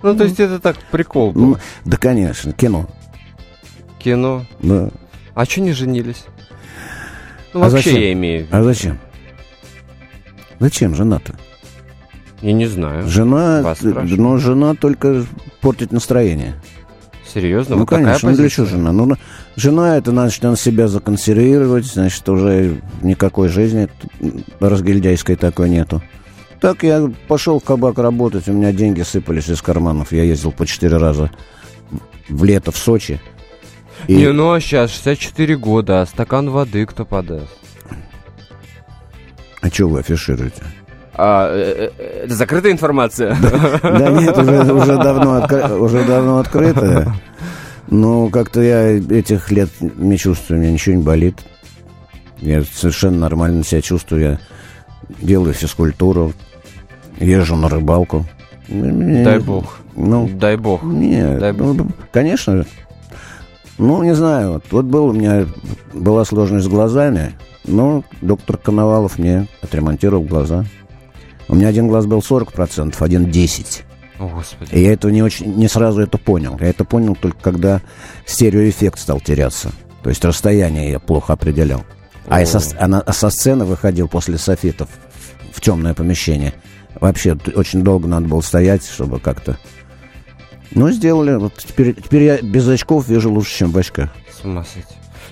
Ну, 0.03 0.15
то 0.17 0.25
есть 0.25 0.41
это 0.41 0.59
так 0.59 0.77
прикол 0.91 1.33
был. 1.33 1.59
Да, 1.85 1.97
конечно, 1.97 2.53
кино. 2.53 2.87
Кино. 3.99 4.45
Да. 4.61 4.91
А 5.37 5.45
что 5.45 5.61
не 5.61 5.73
женились? 5.73 6.25
Ну, 7.53 7.61
А 7.63 7.69
вообще 7.69 7.91
зачем? 7.91 8.03
я 8.03 8.13
имею 8.15 8.45
в 8.45 8.47
виду. 8.49 8.57
А 8.57 8.63
зачем? 8.63 8.99
Зачем 10.59 10.95
жена-то? 10.95 11.35
Я 12.41 12.55
не 12.55 12.65
знаю. 12.65 13.07
Жена, 13.07 13.63
э, 13.83 14.03
ну, 14.17 14.39
жена 14.39 14.75
только 14.75 15.27
портит 15.61 15.93
настроение. 15.93 16.55
Серьезно? 17.33 17.75
Ну, 17.75 17.81
Вот 17.83 17.91
конечно, 17.91 18.31
ну, 18.31 18.37
для 18.37 18.49
чего 18.49 18.65
жена? 18.65 18.93
Ну, 18.93 19.05
на- 19.05 19.19
жена, 19.57 19.99
это 19.99 20.11
значит, 20.11 20.43
надо 20.43 20.57
себя 20.57 20.89
законсервировать, 20.89 21.85
значит, 21.85 22.27
уже 22.31 22.81
никакой 23.03 23.49
жизни 23.51 23.89
разгильдяйской 24.59 25.37
такой 25.37 25.69
нету. 25.69 26.03
Так 26.63 26.83
я 26.83 27.13
пошел 27.29 27.61
в 27.61 27.65
кабак 27.65 27.99
работать, 27.99 28.49
у 28.49 28.55
меня 28.55 28.73
деньги 28.73 29.03
сыпались 29.03 29.51
из 29.51 29.61
карманов. 29.61 30.13
Я 30.13 30.23
ездил 30.23 30.51
по 30.51 30.65
четыре 30.67 30.97
раза 30.97 31.31
в 32.31 32.43
лето 32.43 32.73
в 32.73 32.79
Сочи. 32.79 33.21
И- 34.09 34.15
Не, 34.17 34.33
ну 34.33 34.53
а 34.53 34.61
сейчас 34.61 34.91
64 34.91 35.57
года, 35.57 36.03
а 36.03 36.07
стакан 36.07 36.51
воды 36.51 36.87
кто 36.87 37.05
подаст? 37.05 37.49
А 39.63 39.69
что 39.69 39.89
вы 39.89 40.01
афишируете? 40.01 40.63
А, 41.15 41.49
э, 41.51 41.91
э, 41.99 42.25
это 42.25 42.35
закрытая 42.35 42.73
информация? 42.73 43.37
Да 43.41 44.11
нет, 44.11 44.37
уже, 44.37 44.97
давно, 44.99 45.39
откры- 45.41 45.79
уже 45.79 46.05
давно 46.05 46.39
открыто. 46.39 47.15
Ну, 47.89 48.29
как-то 48.31 48.61
я 48.61 48.99
этих 48.99 49.51
лет 49.51 49.71
не 49.81 50.19
чувствую, 50.19 50.59
у 50.59 50.63
меня 50.63 50.73
ничего 50.73 50.97
не 50.97 51.03
болит. 51.03 51.39
Я 52.39 52.63
совершенно 52.65 53.19
нормально 53.19 53.65
себя 53.65 53.81
чувствую. 53.81 54.23
Я 54.23 54.39
делаю 55.23 55.55
физкультуру, 55.55 56.33
езжу 57.19 57.57
на 57.57 57.69
рыбалку. 57.69 58.27
Дай 58.69 59.39
бог. 59.39 59.79
Ну, 59.95 60.29
Дай 60.35 60.57
бог. 60.57 60.83
нет, 60.83 61.39
Дай 61.39 61.53
бог. 61.53 61.77
ну, 61.77 61.89
конечно. 62.13 62.67
Ну, 63.79 64.03
не 64.03 64.15
знаю, 64.15 64.55
вот, 64.55 64.65
вот 64.71 64.85
был 64.87 65.07
у 65.07 65.13
меня, 65.13 65.47
была 65.93 66.25
сложность 66.25 66.65
с 66.67 66.69
глазами, 66.69 67.35
но 67.65 68.05
доктор 68.23 68.57
Коновалов 68.57 69.19
мне 69.19 69.49
отремонтировал 69.63 70.23
глаза. 70.25 70.65
У 71.49 71.55
меня 71.55 71.69
один 71.69 71.89
глаз 71.89 72.07
был 72.07 72.21
40%, 72.21 72.95
один 73.01 73.27
10%. 73.27 73.83
О, 74.19 74.29
господи. 74.29 74.71
И 74.75 74.81
я 74.83 74.95
этого 74.95 75.11
не 75.13 75.23
очень, 75.23 75.55
не 75.57 75.69
сразу 75.69 76.01
это 76.01 76.17
понял. 76.17 76.57
Я 76.59 76.69
это 76.69 76.85
понял 76.85 77.15
только 77.15 77.39
когда 77.39 77.83
стереоэффект 78.25 78.99
стал 78.99 79.21
теряться. 79.21 79.73
То 80.03 80.09
есть 80.09 80.25
расстояние 80.25 80.93
я 80.93 80.99
плохо 80.99 81.35
определял. 81.35 81.85
А, 82.29 82.41
я 82.41 82.47
со, 82.47 82.61
а 82.79 82.89
на- 82.89 83.03
а 83.03 83.13
со 83.13 83.29
сцены 83.29 83.67
выходил 83.67 84.09
после 84.09 84.39
софитов 84.39 84.89
в 85.53 85.61
темное 85.61 85.93
помещение. 85.93 86.55
Вообще 86.99 87.37
очень 87.55 87.83
долго 87.83 88.09
надо 88.09 88.27
было 88.27 88.41
стоять, 88.41 88.87
чтобы 88.87 89.21
как-то... 89.21 89.59
Ну, 90.77 90.91
сделали. 90.93 91.35
Вот 91.37 91.55
теперь, 91.57 91.95
теперь 91.95 92.23
я 92.23 92.39
без 92.41 92.69
очков 92.69 93.09
вижу 93.09 93.33
лучше, 93.33 93.57
чем 93.59 93.71
в 93.73 93.79
очках. 93.79 94.11
С 94.31 94.45
ума 94.45 94.63
сойти. 94.65 94.87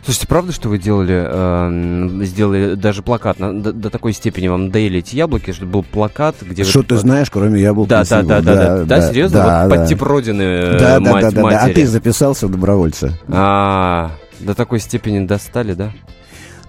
Слушайте, 0.04 0.26
правда, 0.26 0.52
что 0.52 0.68
вы 0.68 0.78
делали, 0.78 1.14
эм, 1.14 2.24
сделали 2.24 2.74
даже 2.74 3.02
плакат 3.02 3.38
на- 3.38 3.59
до, 3.59 3.72
до 3.72 3.88
такой 3.90 4.12
степени 4.12 4.48
вам 4.48 4.66
надоели 4.66 4.98
эти 4.98 5.16
яблоки, 5.16 5.52
что 5.52 5.64
был 5.64 5.83
плакат, 5.83 6.37
где... 6.42 6.62
вы- 6.62 6.68
Что 6.68 6.83
ты 6.83 6.96
знаешь, 6.96 7.30
кроме 7.30 7.61
яблок? 7.62 7.88
Да, 7.88 8.00
да, 8.00 8.04
сливок? 8.04 8.26
да, 8.26 8.40
да, 8.42 8.54
да, 8.54 8.85
да, 8.85 9.09
серьезно? 9.11 9.38
да, 9.38 9.62
вот 9.62 9.70
да. 9.70 9.76
под 9.80 9.88
тип 9.88 10.02
родины 10.02 10.42
э, 10.42 10.78
Да, 10.78 11.00
да, 11.00 11.12
мать, 11.12 11.22
да, 11.22 11.30
да, 11.30 11.37
да. 11.37 11.40
А 11.40 11.52
матери. 11.62 11.74
ты 11.74 11.87
записался 11.87 12.46
в 12.48 12.50
добровольца? 12.50 13.18
А, 13.28 14.11
до 14.40 14.54
такой 14.54 14.80
степени 14.80 15.24
достали, 15.26 15.72
да? 15.72 15.92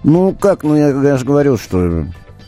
Ну, 0.02 0.32
как, 0.32 0.62
ну, 0.62 0.74
я, 0.76 0.88
я 0.88 1.16
же 1.18 1.24
говорю, 1.26 1.58
что 1.58 2.06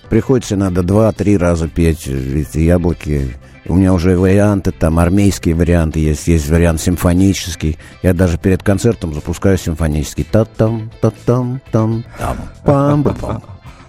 приходится 0.08 0.56
надо 0.56 0.82
два-три 0.82 1.36
раза 1.36 1.68
петь 1.68 2.06
эти 2.06 2.60
яблоки. 2.60 3.36
У 3.68 3.74
меня 3.74 3.92
уже 3.92 4.18
варианты, 4.18 4.70
там, 4.72 4.98
армейские 4.98 5.54
варианты 5.54 6.00
есть, 6.00 6.26
есть 6.26 6.48
вариант 6.48 6.80
симфонический. 6.80 7.78
Я 8.02 8.14
даже 8.14 8.38
перед 8.38 8.62
концертом 8.62 9.12
запускаю 9.12 9.58
симфонический. 9.58 10.24
Та-там, 10.24 10.90
та-там, 11.02 11.60
там, 11.70 12.04
там, 12.18 12.36
пам 12.64 13.04
пам 13.04 13.42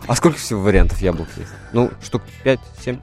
А 0.07 0.15
сколько 0.15 0.37
всего 0.37 0.61
вариантов 0.61 1.01
яблок 1.01 1.27
есть? 1.37 1.49
Ну, 1.71 1.91
штук 2.03 2.23
5-7? 2.43 2.99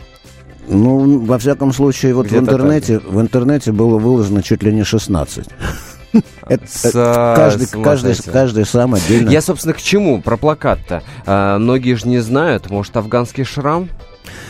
Ну, 0.69 1.21
во 1.25 1.39
всяком 1.39 1.73
случае, 1.73 2.13
вот 2.15 2.31
в 2.31 2.37
интернете, 2.37 2.99
в 2.99 3.21
интернете 3.21 3.73
было 3.73 3.99
выложено 3.99 4.43
чуть 4.43 4.63
ли 4.63 4.73
не 4.73 4.85
16. 4.85 5.47
Это- 6.49 6.67
С- 6.67 6.85
это 6.87 7.35
Каждый, 7.37 7.67
каждый, 7.83 8.15
каждый 8.33 8.65
сам 8.67 8.95
отдельно. 8.95 9.31
Я, 9.31 9.41
собственно, 9.41 9.75
к 9.75 9.83
чему? 9.83 10.21
Про 10.23 10.37
плакат-то. 10.37 11.03
А, 11.27 11.59
многие 11.59 11.95
же 11.95 12.09
не 12.09 12.21
знают. 12.21 12.71
Может, 12.71 12.97
афганский 12.97 13.45
шрам? 13.45 13.89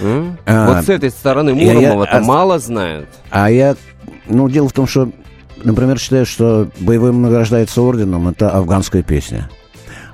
А, 0.01 0.75
вот 0.75 0.85
с 0.85 0.89
этой 0.89 1.11
стороны 1.11 1.55
Муромова-то 1.55 2.19
а- 2.19 2.21
мало 2.21 2.59
знают. 2.59 3.09
А 3.31 3.51
я, 3.51 3.77
ну, 4.29 4.49
дело 4.49 4.69
в 4.69 4.73
том, 4.73 4.87
что, 4.87 5.11
например, 5.63 5.99
считаю, 5.99 6.27
что 6.27 6.69
боевым 6.81 7.23
награждается 7.23 7.83
орденом, 7.83 8.29
это 8.29 8.51
афганская 8.51 9.03
песня. 9.03 9.49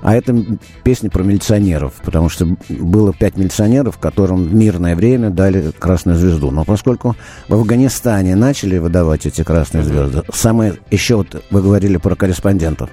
А 0.03 0.15
это 0.15 0.35
песня 0.83 1.09
про 1.09 1.23
милиционеров, 1.23 1.93
потому 2.03 2.27
что 2.27 2.57
было 2.67 3.13
пять 3.13 3.37
милиционеров, 3.37 3.97
которым 3.97 4.43
в 4.43 4.53
мирное 4.53 4.97
время 4.97 5.29
дали 5.29 5.71
красную 5.71 6.17
звезду. 6.17 6.51
Но 6.51 6.65
поскольку 6.65 7.15
в 7.47 7.53
Афганистане 7.53 8.35
начали 8.35 8.77
выдавать 8.79 9.25
эти 9.25 9.43
красные 9.43 9.85
звезды, 9.85 10.23
самое, 10.33 10.75
еще 10.91 11.15
вот 11.15 11.41
вы 11.51 11.61
говорили 11.61 11.95
про 11.95 12.15
корреспондентов. 12.15 12.89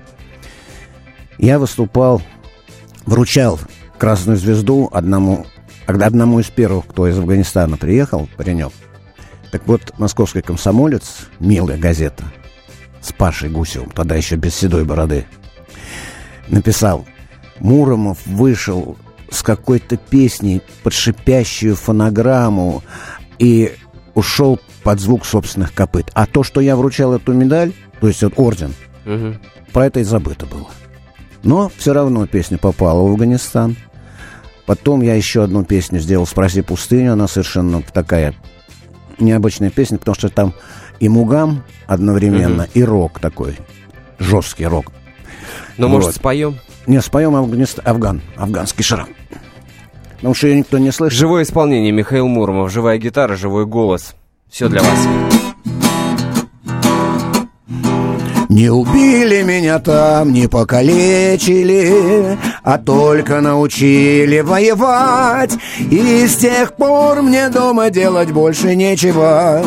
Я 1.36 1.58
выступал, 1.58 2.22
вручал 3.06 3.58
красную 3.98 4.38
звезду 4.38 4.88
одному, 4.92 5.46
одному 6.06 6.40
из 6.40 6.46
первых, 6.46 6.86
кто 6.86 7.06
из 7.08 7.18
Афганистана 7.18 7.76
приехал, 7.76 8.28
паренек. 8.36 8.72
Так 9.50 9.66
вот, 9.66 9.92
московский 9.98 10.42
комсомолец, 10.42 11.26
милая 11.40 11.76
газета, 11.78 12.24
с 13.00 13.12
Пашей 13.12 13.48
Гусевым, 13.50 13.90
тогда 13.90 14.14
еще 14.14 14.36
без 14.36 14.54
седой 14.54 14.84
бороды, 14.84 15.26
написал, 16.48 17.06
Муромов 17.58 18.18
вышел 18.26 18.96
с 19.30 19.42
какой-то 19.42 19.96
песней 19.96 20.62
под 20.82 20.92
шипящую 20.92 21.76
фонограмму 21.76 22.82
и 23.38 23.72
ушел 24.14 24.58
под 24.82 25.00
звук 25.00 25.24
собственных 25.24 25.72
копыт. 25.74 26.10
А 26.14 26.26
то, 26.26 26.42
что 26.42 26.60
я 26.60 26.76
вручал 26.76 27.14
эту 27.14 27.32
медаль, 27.32 27.72
то 28.00 28.08
есть 28.08 28.22
вот 28.22 28.34
орден, 28.36 28.74
Мгм. 29.04 29.40
про 29.72 29.86
это 29.86 30.00
и 30.00 30.04
забыто 30.04 30.46
было. 30.46 30.68
Но 31.42 31.70
все 31.76 31.92
равно 31.92 32.26
песня 32.26 32.58
попала 32.58 33.02
в 33.02 33.12
Афганистан. 33.12 33.76
Потом 34.70 35.02
я 35.02 35.16
еще 35.16 35.42
одну 35.42 35.64
песню 35.64 35.98
сделал 35.98 36.28
«Спроси 36.28 36.62
пустыню». 36.62 37.14
Она 37.14 37.26
совершенно 37.26 37.82
такая 37.82 38.34
необычная 39.18 39.68
песня, 39.68 39.98
потому 39.98 40.14
что 40.14 40.28
там 40.28 40.54
и 41.00 41.08
мугам 41.08 41.64
одновременно, 41.88 42.68
и 42.72 42.84
рок 42.84 43.18
такой, 43.18 43.56
жесткий 44.20 44.66
рок. 44.66 44.92
Ну, 45.76 45.88
может, 45.88 46.10
Вот. 46.10 46.14
споем? 46.14 46.60
Не, 46.86 47.02
споем 47.02 47.34
Афганист... 47.34 47.80
Афган, 47.80 48.22
афганский 48.36 48.84
шрам. 48.84 49.08
Потому 50.14 50.34
что 50.34 50.46
ее 50.46 50.58
никто 50.60 50.78
не 50.78 50.92
слышит. 50.92 51.18
Живое 51.18 51.42
исполнение 51.42 51.90
Михаил 51.90 52.28
Муромов, 52.28 52.70
живая 52.70 52.96
гитара, 52.98 53.34
живой 53.34 53.66
голос. 53.66 54.14
Все 54.48 54.68
для 54.68 54.82
вас. 54.82 55.79
Не 58.50 58.68
убили 58.68 59.42
меня 59.42 59.78
там, 59.78 60.32
не 60.32 60.48
покалечили, 60.48 62.36
а 62.64 62.78
только 62.78 63.40
научили 63.40 64.40
воевать. 64.40 65.52
И 65.78 66.26
с 66.26 66.34
тех 66.34 66.74
пор 66.74 67.22
мне 67.22 67.48
дома 67.48 67.90
делать 67.90 68.32
больше 68.32 68.74
нечего. 68.74 69.64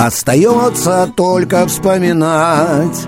Остается 0.00 1.08
только 1.14 1.64
вспоминать. 1.68 3.06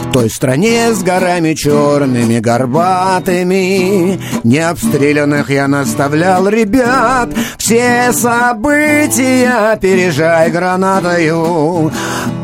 В 0.00 0.12
той 0.12 0.30
стране 0.30 0.92
с 0.92 1.04
горами 1.04 1.54
черными, 1.54 2.40
горбатыми 2.40 4.18
Не 4.44 4.58
обстрелянных 4.58 5.50
я 5.50 5.68
наставлял 5.68 6.48
ребят 6.48 7.28
Все 7.58 8.12
события 8.12 9.72
опережай 9.72 10.50
гранатою 10.50 11.92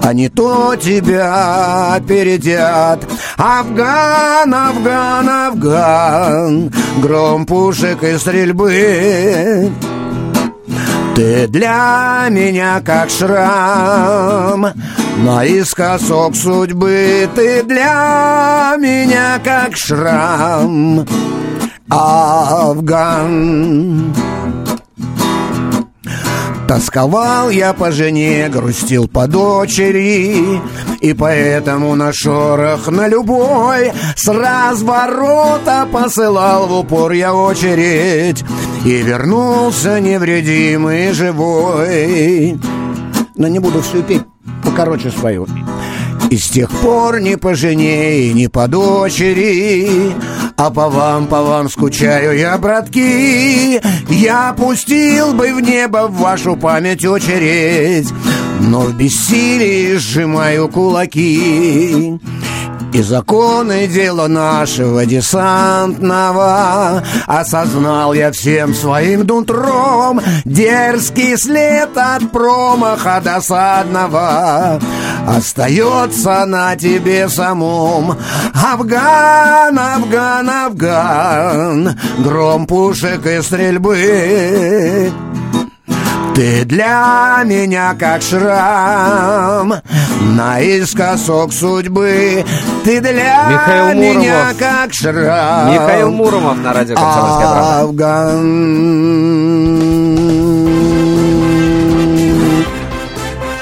А 0.02 0.12
не 0.12 0.28
то 0.28 0.74
тебя 0.74 1.94
опередят. 1.94 3.04
Афган, 3.36 4.52
Афган, 4.52 5.28
Афган 5.28 6.72
Гром 7.00 7.46
пушек 7.46 8.02
и 8.02 8.18
стрельбы. 8.18 9.70
Ты 11.14 11.46
для 11.46 12.26
меня 12.30 12.82
как 12.84 13.10
шрам 13.10 14.66
Наискосок 15.18 16.34
судьбы. 16.34 17.28
Ты 17.34 17.62
для 17.62 18.74
меня 18.78 19.38
как 19.44 19.76
шрам. 19.76 21.06
Афган 21.88 23.32
Тосковал 26.72 27.50
я 27.50 27.74
по 27.74 27.92
жене, 27.92 28.48
грустил 28.48 29.06
по 29.06 29.26
дочери. 29.26 30.58
И 31.00 31.12
поэтому 31.12 31.94
на 31.96 32.14
шорох, 32.14 32.88
на 32.88 33.08
любой 33.08 33.92
С 34.16 34.26
разворота 34.26 35.86
посылал 35.92 36.66
в 36.68 36.78
упор 36.78 37.12
я 37.12 37.34
очередь. 37.34 38.42
И 38.86 39.02
вернулся 39.02 40.00
невредимый 40.00 41.12
живой. 41.12 42.58
Но 43.36 43.48
не 43.48 43.58
буду 43.58 43.82
всю 43.82 44.02
петь, 44.02 44.22
покороче 44.64 45.10
свою 45.10 45.46
и 46.32 46.38
с 46.38 46.48
тех 46.48 46.70
пор 46.70 47.20
ни 47.20 47.34
по 47.34 47.54
жене 47.54 48.20
и 48.20 48.32
ни 48.32 48.46
по 48.46 48.66
дочери. 48.66 50.14
А 50.56 50.70
по 50.70 50.88
вам, 50.88 51.26
по 51.26 51.42
вам 51.42 51.68
скучаю 51.68 52.38
я, 52.38 52.56
братки. 52.56 53.78
Я 54.08 54.54
пустил 54.56 55.34
бы 55.34 55.52
в 55.52 55.60
небо 55.60 56.08
в 56.08 56.16
вашу 56.18 56.56
память 56.56 57.04
очередь 57.04 58.08
Но 58.60 58.80
в 58.80 58.96
бессилии 58.96 59.96
сжимаю 59.96 60.68
кулаки 60.68 62.18
и 62.94 63.02
законы 63.02 63.86
дела 63.86 64.28
нашего 64.28 65.06
десантного. 65.06 67.02
Осознал 67.26 68.12
я 68.12 68.30
всем 68.32 68.74
своим 68.74 69.26
нутром 69.26 70.20
Дерзкий 70.44 71.36
след 71.36 71.96
от 71.96 72.30
промаха 72.30 73.20
досадного. 73.24 74.80
Остается 75.26 76.44
на 76.46 76.76
тебе 76.76 77.28
самом 77.28 78.16
Афган, 78.54 79.78
Афган, 79.78 80.50
Афган. 80.50 81.98
Гром 82.18 82.66
пушек 82.66 83.26
и 83.26 83.40
стрельбы 83.42 85.12
ты 86.34 86.64
для 86.64 87.42
меня 87.44 87.94
как 87.98 88.22
шрам 88.22 89.74
Наискосок 90.20 91.52
судьбы 91.52 92.44
Ты 92.84 93.00
для 93.00 93.48
Михаил 93.50 93.94
меня 93.94 94.32
Муромов. 94.32 94.58
как 94.58 94.92
шрам 94.92 95.72
Михаил 95.72 96.10
Муромов 96.10 96.58
на 96.58 96.72
радио 96.72 96.94
«Комсомольская 96.96 97.52
правда». 97.52 97.80
Афган 97.82 98.42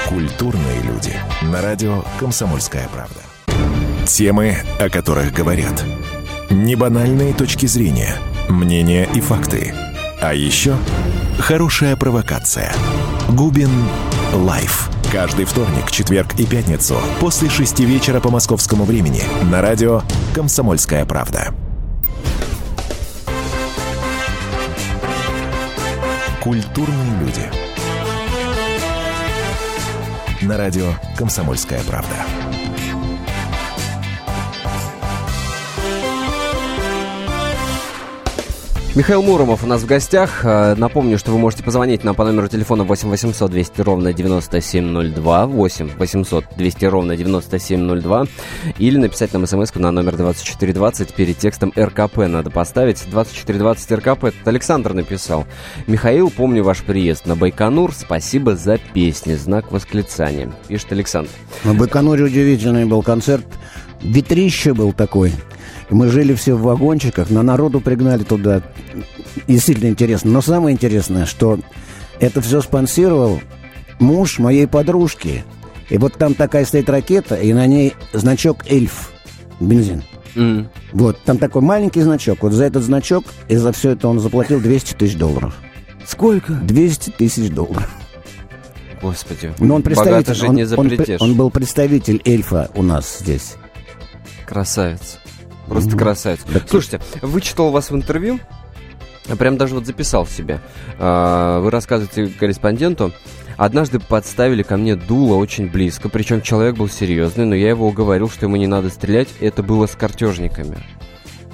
Культурные 0.07 0.81
люди. 0.83 1.13
На 1.43 1.61
радио 1.61 2.03
«Комсомольская 2.19 2.87
правда». 2.93 3.21
Темы, 4.05 4.57
о 4.79 4.89
которых 4.89 5.33
говорят. 5.33 5.83
Небанальные 6.49 7.33
точки 7.33 7.65
зрения, 7.65 8.15
мнения 8.49 9.07
и 9.13 9.21
факты. 9.21 9.73
А 10.21 10.33
еще 10.33 10.75
хорошая 11.39 11.95
провокация. 11.95 12.73
Губин 13.29 13.69
Live. 14.33 14.89
Каждый 15.11 15.45
вторник, 15.45 15.91
четверг 15.91 16.39
и 16.39 16.45
пятницу 16.45 16.97
после 17.19 17.49
шести 17.49 17.85
вечера 17.85 18.19
по 18.19 18.29
московскому 18.29 18.85
времени 18.85 19.23
на 19.51 19.61
радио 19.61 20.01
«Комсомольская 20.33 21.05
правда». 21.05 21.53
Культурные 26.41 27.19
люди. 27.19 27.51
На 30.41 30.57
радио 30.57 30.93
«Комсомольская 31.17 31.81
правда». 31.83 32.50
Михаил 38.93 39.23
Муромов 39.23 39.63
у 39.63 39.67
нас 39.67 39.83
в 39.83 39.85
гостях. 39.85 40.41
Э, 40.43 40.75
Напомню, 40.75 41.17
что 41.17 41.31
вы 41.31 41.37
можете 41.39 41.63
позвонить 41.63 42.03
нам 42.03 42.13
по 42.13 42.25
номеру 42.25 42.49
телефона 42.49 42.83
8 42.83 43.09
800 43.09 43.49
200 43.49 43.81
ровно 43.81 44.11
9702, 44.11 45.45
8 45.45 45.89
800 45.97 46.45
200 46.57 46.85
ровно 46.85 47.15
9702, 47.15 48.25
или 48.79 48.97
написать 48.97 49.31
нам 49.31 49.47
смс 49.47 49.73
на 49.75 49.91
номер 49.91 50.17
2420 50.17 51.13
перед 51.13 51.37
текстом 51.37 51.71
РКП 51.77 52.17
надо 52.27 52.49
поставить. 52.49 53.01
2420 53.09 53.91
РКП, 53.93 54.25
это 54.25 54.35
Александр 54.43 54.93
написал. 54.93 55.45
Михаил, 55.87 56.29
помню 56.29 56.61
ваш 56.65 56.81
приезд 56.83 57.25
на 57.25 57.37
Байконур, 57.37 57.93
спасибо 57.93 58.57
за 58.57 58.77
песни, 58.77 59.35
знак 59.35 59.71
восклицания, 59.71 60.51
пишет 60.67 60.91
Александр. 60.91 61.29
На 61.63 61.73
Байконуре 61.73 62.25
удивительный 62.25 62.83
был 62.83 63.03
концерт. 63.03 63.45
Ветрище 64.01 64.73
был 64.73 64.91
такой. 64.91 65.31
И 65.91 65.93
Мы 65.93 66.07
жили 66.07 66.33
все 66.33 66.55
в 66.55 66.61
вагончиках, 66.61 67.29
на 67.29 67.43
народу 67.43 67.81
пригнали 67.81 68.23
туда. 68.23 68.61
Действительно 69.47 69.89
интересно. 69.89 70.31
Но 70.31 70.41
самое 70.41 70.73
интересное, 70.73 71.25
что 71.25 71.59
это 72.19 72.41
все 72.41 72.61
спонсировал 72.61 73.41
муж 73.99 74.39
моей 74.39 74.67
подружки. 74.67 75.43
И 75.89 75.97
вот 75.97 76.13
там 76.13 76.33
такая 76.33 76.63
стоит 76.63 76.89
ракета, 76.89 77.35
и 77.35 77.51
на 77.51 77.67
ней 77.67 77.93
значок 78.13 78.65
«Эльф». 78.69 79.11
Бензин. 79.59 80.03
М. 80.35 80.69
Вот, 80.93 81.19
там 81.25 81.37
такой 81.37 81.61
маленький 81.61 82.01
значок. 82.01 82.41
Вот 82.41 82.53
за 82.53 82.63
этот 82.63 82.83
значок 82.83 83.25
и 83.49 83.57
за 83.57 83.73
все 83.73 83.91
это 83.91 84.07
он 84.07 84.21
заплатил 84.21 84.61
200 84.61 84.93
тысяч 84.93 85.17
долларов. 85.17 85.55
Сколько? 86.07 86.53
200 86.53 87.09
тысяч 87.11 87.51
долларов. 87.51 87.89
Господи, 89.01 89.51
Но 89.59 89.75
он 89.75 89.81
богато 89.81 89.83
представитель, 89.83 90.33
жить 90.35 90.49
он, 90.49 90.55
не 90.55 90.63
он, 90.63 90.67
запретишь. 90.67 91.21
он 91.21 91.35
был 91.35 91.49
представитель 91.49 92.21
эльфа 92.23 92.71
у 92.75 92.81
нас 92.81 93.17
здесь. 93.19 93.55
Красавец. 94.45 95.20
Просто 95.71 95.91
Мгм. 95.91 95.99
красавец. 95.99 96.39
Так- 96.51 96.63
Слушайте, 96.69 96.99
вычитал 97.21 97.71
вас 97.71 97.91
в 97.91 97.95
интервью, 97.95 98.39
а 99.29 99.35
прям 99.37 99.57
даже 99.57 99.73
вот 99.75 99.85
записал 99.85 100.27
себе. 100.27 100.59
А, 100.99 101.59
Вы 101.61 101.71
рассказываете 101.71 102.27
корреспонденту, 102.37 103.13
однажды 103.55 103.99
подставили 103.99 104.63
ко 104.63 104.75
мне 104.75 104.95
дуло 104.97 105.35
очень 105.35 105.69
близко, 105.69 106.09
причем 106.09 106.41
человек 106.41 106.75
был 106.75 106.89
серьезный, 106.89 107.45
но 107.45 107.55
я 107.55 107.69
его 107.69 107.87
уговорил, 107.87 108.29
что 108.29 108.47
ему 108.47 108.57
не 108.57 108.67
надо 108.67 108.89
стрелять, 108.89 109.29
это 109.39 109.63
было 109.63 109.87
с 109.87 109.91
картежниками. 109.95 110.77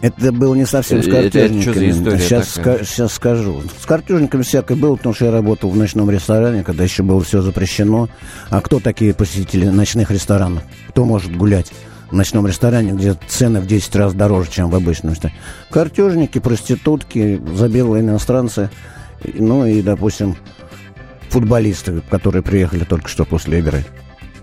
Это 0.01 0.31
было 0.31 0.53
не 0.53 0.65
совсем 0.65 1.01
с 1.01 1.07
Э, 1.07 1.09
это- 1.09 1.17
это 1.19 1.29
что 1.29 1.39
за 1.39 1.45
картежниками. 1.73 1.89
история 1.91 2.19
сейчас, 2.19 2.53
такая? 2.53 2.83
сейчас 2.85 3.13
скажу. 3.13 3.61
С 3.81 3.85
картежниками 3.85 4.43
всякое 4.43 4.75
было, 4.77 4.95
потому 4.95 5.13
что 5.15 5.25
я 5.25 5.31
работал 5.31 5.69
в 5.71 5.75
ночном 5.77 6.09
ресторане, 6.11 6.63
когда 6.63 6.83
еще 6.83 7.01
было 7.03 7.19
все 7.23 7.41
запрещено. 7.41 8.07
А 8.51 8.61
кто 8.61 8.79
такие 8.79 9.15
посетители 9.15 9.65
ночных 9.65 10.11
ресторанов? 10.11 10.61
Кто 10.89 11.03
может 11.03 11.35
гулять 11.35 11.71
в 12.09 12.13
ночном 12.13 12.47
ресторане, 12.47 12.93
где 12.93 13.15
цены 13.27 13.59
в 13.59 13.67
10 13.67 13.95
раз 13.95 14.13
дороже, 14.13 14.49
чем 14.51 14.69
в 14.69 14.75
обычном 14.75 15.11
ресторане? 15.13 15.37
Картежники, 15.69 16.39
проститутки, 16.39 17.41
забелые 17.55 18.01
иностранцы, 18.03 18.69
ну 19.23 19.65
и, 19.65 19.81
допустим, 19.81 20.35
футболисты, 21.29 22.01
которые 22.09 22.43
приехали 22.43 22.83
только 22.83 23.09
что 23.09 23.25
после 23.25 23.59
игры. 23.59 23.83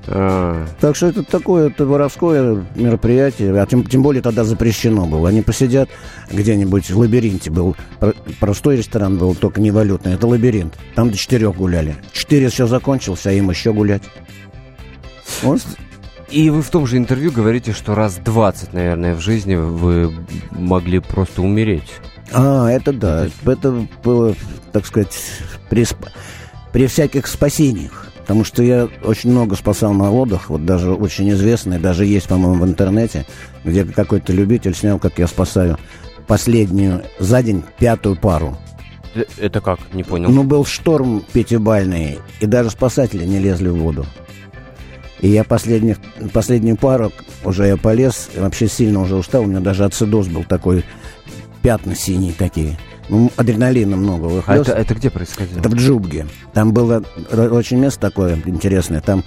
А, 0.07 0.66
Так 0.81 0.96
что 0.96 1.07
это 1.07 1.22
такое, 1.22 1.70
это 1.70 1.87
воровское 1.87 2.62
мероприятие, 2.74 3.59
а 3.59 3.64
тем, 3.66 3.85
тем 3.85 4.03
более 4.03 4.20
тогда 4.20 4.44
запрещено 4.44 5.07
было. 5.07 5.31
Они 5.31 5.40
посидят 5.40 5.88
где-нибудь 6.31 6.90
в 6.90 6.98
лабиринте 6.98 7.50
был, 7.50 7.74
про- 8.00 8.12
простой 8.38 8.77
ресторан 8.77 9.16
был, 9.16 9.35
только 9.35 9.62
не 9.62 9.70
валютный, 9.70 10.12
это 10.12 10.27
лабиринт. 10.27 10.74
Там 10.94 11.11
до 11.11 11.16
четырех 11.16 11.57
гуляли. 11.57 11.96
Четыре 12.12 12.50
все 12.50 12.66
закончился, 12.66 13.31
а 13.31 13.33
им 13.33 13.48
еще 13.48 13.72
гулять. 13.72 14.03
Вот. 15.42 15.62
И 16.31 16.51
вы 16.51 16.63
в 16.63 16.71
том 16.71 16.87
же 16.87 16.97
интервью 16.97 17.31
говорите, 17.31 17.73
что 17.73 17.95
раз 17.95 18.17
20, 18.17 18.73
наверное, 18.73 19.15
в 19.15 19.21
жизни 19.21 19.55
вы 19.55 20.13
могли 20.51 20.99
просто 20.99 21.43
умереть. 21.43 21.93
А, 22.33 22.69
это 22.69 22.93
да, 22.93 23.29
это 23.45 23.87
было, 24.03 24.35
так 24.73 24.87
сказать, 24.87 25.17
при, 25.69 25.87
при 26.73 26.87
всяких 26.87 27.27
спасениях. 27.27 28.09
Потому 28.25 28.45
что 28.45 28.63
я 28.63 28.89
очень 29.05 29.31
много 29.31 29.55
спасал 29.55 29.93
на 29.93 30.11
лодах, 30.11 30.49
вот 30.49 30.65
даже 30.65 30.93
очень 30.93 31.31
известный, 31.33 31.79
даже 31.79 32.07
есть, 32.07 32.27
по-моему, 32.27 32.65
в 32.65 32.67
интернете, 32.67 33.27
где 33.65 33.85
какой-то 33.85 34.33
любитель 34.33 34.75
снял, 34.75 34.99
как 34.99 35.19
я 35.19 35.27
спасаю 35.27 35.79
последнюю 36.27 37.03
за 37.19 37.43
день 37.43 37.63
пятую 37.79 38.17
пару. 38.17 38.57
Э, 39.15 39.25
Это 39.39 39.61
как? 39.61 39.79
Не 39.93 40.05
понял. 40.05 40.31
Ну, 40.31 40.43
был 40.43 40.65
шторм 40.65 41.23
пятибальный, 41.35 42.19
и 42.41 42.47
даже 42.47 42.71
спасатели 42.71 43.27
не 43.27 43.41
лезли 43.41 43.69
в 43.69 43.77
воду. 43.77 44.07
И 45.25 45.29
я 45.29 45.43
последних, 45.43 45.97
последнюю 46.35 46.77
пару, 46.77 47.11
уже 47.47 47.67
я 47.67 47.79
полез, 47.79 48.29
вообще 48.37 48.69
сильно 48.69 49.01
уже 49.01 49.17
устал, 49.17 49.45
у 49.45 49.47
меня 49.47 49.61
даже 49.61 49.87
ацидоз 49.87 50.27
был 50.27 50.45
такой, 50.45 50.85
пятна 51.63 51.95
синие 51.95 52.35
такие. 52.35 52.77
Ну, 53.09 53.33
адреналина 53.35 53.97
много 53.97 54.27
а 54.27 54.29
выхлёст. 54.29 54.69
это, 54.69 54.79
это 54.79 54.95
где 54.95 55.09
происходило? 55.09 55.61
Это 55.61 55.71
в 55.71 55.77
Джубге. 55.77 56.27
Там 56.53 56.75
было 56.75 57.03
очень 57.33 57.79
место 57.79 58.01
такое 58.01 58.39
интересное. 58.45 59.01
Там 59.01 59.25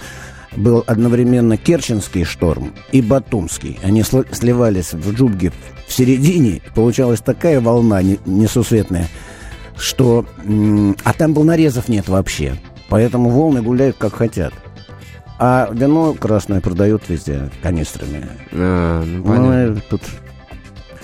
был 0.55 0.83
одновременно 0.85 1.57
Керченский 1.57 2.25
шторм 2.25 2.75
и 2.91 3.01
Батумский. 3.01 3.79
Они 3.81 4.01
сл- 4.01 4.27
сливались 4.35 4.93
в 4.93 5.15
Джубге 5.15 5.51
в 5.87 5.93
середине. 5.93 6.61
Получалась 6.75 7.21
такая 7.21 7.59
волна 7.59 8.03
не- 8.03 8.19
несусветная, 8.27 9.07
что... 9.75 10.27
А 11.03 11.13
там 11.13 11.33
был 11.33 11.43
нарезов 11.43 11.89
нет 11.89 12.07
вообще. 12.07 12.53
Поэтому 12.87 13.31
волны 13.31 13.63
гуляют 13.63 13.97
как 13.97 14.13
хотят. 14.13 14.53
А 15.39 15.69
вино 15.71 16.13
красное 16.13 16.61
продают 16.61 17.03
везде 17.09 17.49
канистрами. 17.61 18.25
А, 18.51 19.03
ну, 19.05 19.17
Ну, 19.17 19.23
понятно. 19.23 19.77
э, 19.77 19.81
тут 19.89 20.01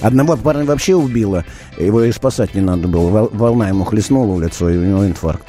Одного 0.01 0.36
парня 0.36 0.65
вообще 0.65 0.95
убило, 0.95 1.45
его 1.77 2.03
и 2.03 2.11
спасать 2.11 2.55
не 2.55 2.61
надо 2.61 2.88
было. 2.89 3.09
Вол- 3.09 3.29
Волна 3.31 3.69
ему 3.69 3.86
хлестнула 3.86 4.36
в 4.36 4.41
лицо, 4.41 4.69
и 4.69 4.77
у 4.77 4.84
него 4.84 5.05
инфаркт. 5.07 5.45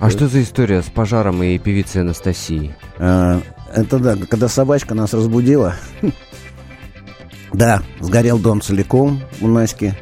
А 0.00 0.10
что 0.10 0.26
за 0.28 0.42
история 0.42 0.82
с 0.82 0.86
пожаром 0.86 1.40
и 1.42 1.56
певицей 1.58 2.00
Анастасией? 2.00 2.74
А, 2.98 3.40
это 3.72 3.98
да, 4.00 4.16
когда 4.16 4.48
собачка 4.48 4.94
нас 4.94 5.12
разбудила. 5.14 5.74
Да, 7.52 7.82
сгорел 8.00 8.38
дом 8.38 8.60
целиком 8.60 9.22
у 9.40 9.48
Наськи. 9.48 9.94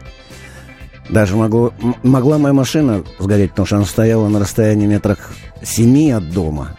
Даже 1.09 1.37
могу, 1.37 1.73
м- 1.81 1.95
могла 2.03 2.39
моя 2.39 2.53
машина 2.53 3.05
сгореть, 3.21 3.51
потому 3.51 3.67
что 3.67 3.77
она 3.77 3.85
стояла 3.85 4.29
на 4.29 4.41
расстоянии 4.41 4.87
метрах 4.87 5.31
семи 5.63 6.11
от 6.11 6.31
дома. 6.33 6.77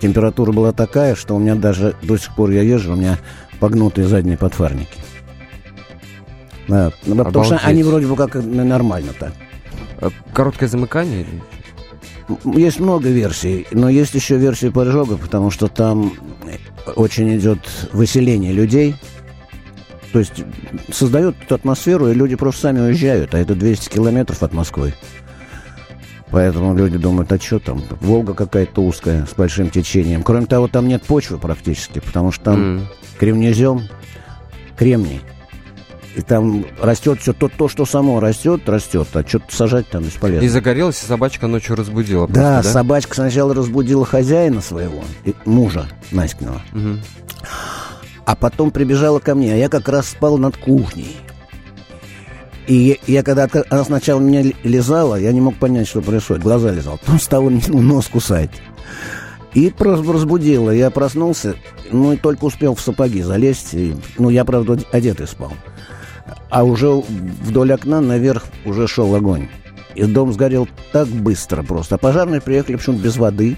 Температура 0.00 0.52
была 0.52 0.72
такая, 0.72 1.14
что 1.14 1.34
у 1.34 1.38
меня 1.38 1.54
даже 1.54 1.94
до 2.02 2.16
сих 2.16 2.34
пор 2.34 2.50
я 2.50 2.62
езжу, 2.62 2.92
у 2.92 2.96
меня 2.96 3.18
погнутые 3.58 4.06
задние 4.06 4.36
подфарники. 4.36 4.98
Да, 6.68 6.92
ну, 7.06 7.24
потому 7.24 7.44
что 7.44 7.54
Обалдеть. 7.54 7.68
они 7.68 7.82
вроде 7.82 8.06
бы 8.06 8.14
как 8.14 8.36
э, 8.36 8.40
нормально 8.40 9.12
так. 9.18 9.32
А, 10.00 10.10
Короткое 10.32 10.68
замыкание? 10.68 11.26
Есть 12.44 12.78
много 12.78 13.08
версий, 13.08 13.66
но 13.72 13.88
есть 13.88 14.14
еще 14.14 14.36
версии 14.36 14.68
поджога, 14.68 15.16
потому 15.16 15.50
что 15.50 15.68
там 15.68 16.12
очень 16.94 17.36
идет 17.36 17.58
выселение 17.92 18.52
людей. 18.52 18.96
То 20.12 20.20
есть 20.20 20.44
создает 20.90 21.36
эту 21.42 21.54
атмосферу, 21.54 22.08
и 22.08 22.14
люди 22.14 22.36
просто 22.36 22.62
сами 22.62 22.80
уезжают, 22.80 23.34
а 23.34 23.38
это 23.38 23.54
200 23.54 23.88
километров 23.88 24.42
от 24.42 24.52
Москвы. 24.52 24.94
Поэтому 26.30 26.74
люди 26.76 26.98
думают, 26.98 27.32
а 27.32 27.38
что 27.38 27.58
там, 27.58 27.82
Волга 28.00 28.34
какая-то 28.34 28.82
узкая, 28.82 29.26
с 29.26 29.34
большим 29.34 29.70
течением. 29.70 30.22
Кроме 30.22 30.46
того, 30.46 30.68
там 30.68 30.86
нет 30.86 31.02
почвы 31.02 31.38
практически, 31.38 32.00
потому 32.00 32.32
что 32.32 32.44
там 32.44 32.78
М. 32.80 32.88
кремнезем, 33.18 33.88
кремний. 34.76 35.22
И 36.16 36.20
там 36.20 36.66
растет 36.80 37.20
все 37.20 37.32
то, 37.32 37.48
то, 37.48 37.68
что 37.68 37.86
само 37.86 38.18
растет, 38.20 38.68
растет, 38.68 39.08
а 39.14 39.22
что-то 39.26 39.54
сажать 39.54 39.88
там 39.88 40.02
бесполезно. 40.02 40.44
И 40.44 40.48
загорелась, 40.48 41.02
и 41.02 41.06
собачка 41.06 41.46
ночью 41.46 41.76
разбудила. 41.76 42.26
Да, 42.28 42.54
просто, 42.54 42.72
собачка 42.72 43.14
сначала 43.14 43.54
разбудила 43.54 44.04
хозяина 44.04 44.60
своего, 44.60 45.04
мужа 45.44 45.86
Наськиного, 46.10 46.60
Мгм. 46.72 47.00
а 48.24 48.34
потом 48.34 48.70
прибежала 48.72 49.20
ко 49.20 49.34
мне, 49.34 49.52
а 49.54 49.56
я 49.56 49.68
как 49.68 49.88
раз 49.88 50.08
спал 50.08 50.38
над 50.38 50.56
кухней. 50.56 51.16
И 52.68 53.00
я, 53.06 53.22
когда 53.22 53.46
отка- 53.46 53.64
она 53.70 53.82
сначала 53.82 54.20
меня 54.20 54.42
ли- 54.42 54.54
лизала, 54.62 55.16
я 55.16 55.32
не 55.32 55.40
мог 55.40 55.56
понять, 55.56 55.88
что 55.88 56.02
происходит. 56.02 56.42
Глаза 56.42 56.70
лизал. 56.70 56.98
Потом 56.98 57.18
стала 57.18 57.48
ну, 57.50 57.80
нос 57.80 58.06
кусать. 58.08 58.50
И 59.54 59.70
просто 59.70 60.12
разбудила. 60.12 60.70
Я 60.70 60.90
проснулся, 60.90 61.54
ну 61.90 62.12
и 62.12 62.16
только 62.18 62.44
успел 62.44 62.74
в 62.74 62.80
сапоги 62.80 63.22
залезть. 63.22 63.72
И, 63.72 63.94
ну, 64.18 64.28
я, 64.28 64.44
правда, 64.44 64.72
од- 64.72 64.86
одетый 64.94 65.26
спал. 65.26 65.52
А 66.50 66.62
уже 66.62 66.88
вдоль 66.90 67.72
окна 67.72 68.02
наверх 68.02 68.44
уже 68.66 68.86
шел 68.86 69.14
огонь. 69.14 69.48
И 69.94 70.04
дом 70.04 70.32
сгорел 70.34 70.68
так 70.92 71.08
быстро 71.08 71.62
просто. 71.62 71.94
А 71.94 71.98
пожарные 71.98 72.42
приехали 72.42 72.76
почему-то 72.76 73.02
без 73.02 73.16
воды. 73.16 73.56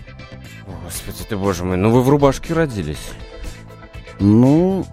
Господи 0.84 1.18
ты, 1.28 1.36
боже 1.36 1.64
мой, 1.64 1.76
ну 1.76 1.90
вы 1.90 2.02
в 2.02 2.08
рубашке 2.08 2.54
родились. 2.54 3.10
Ну, 4.20 4.86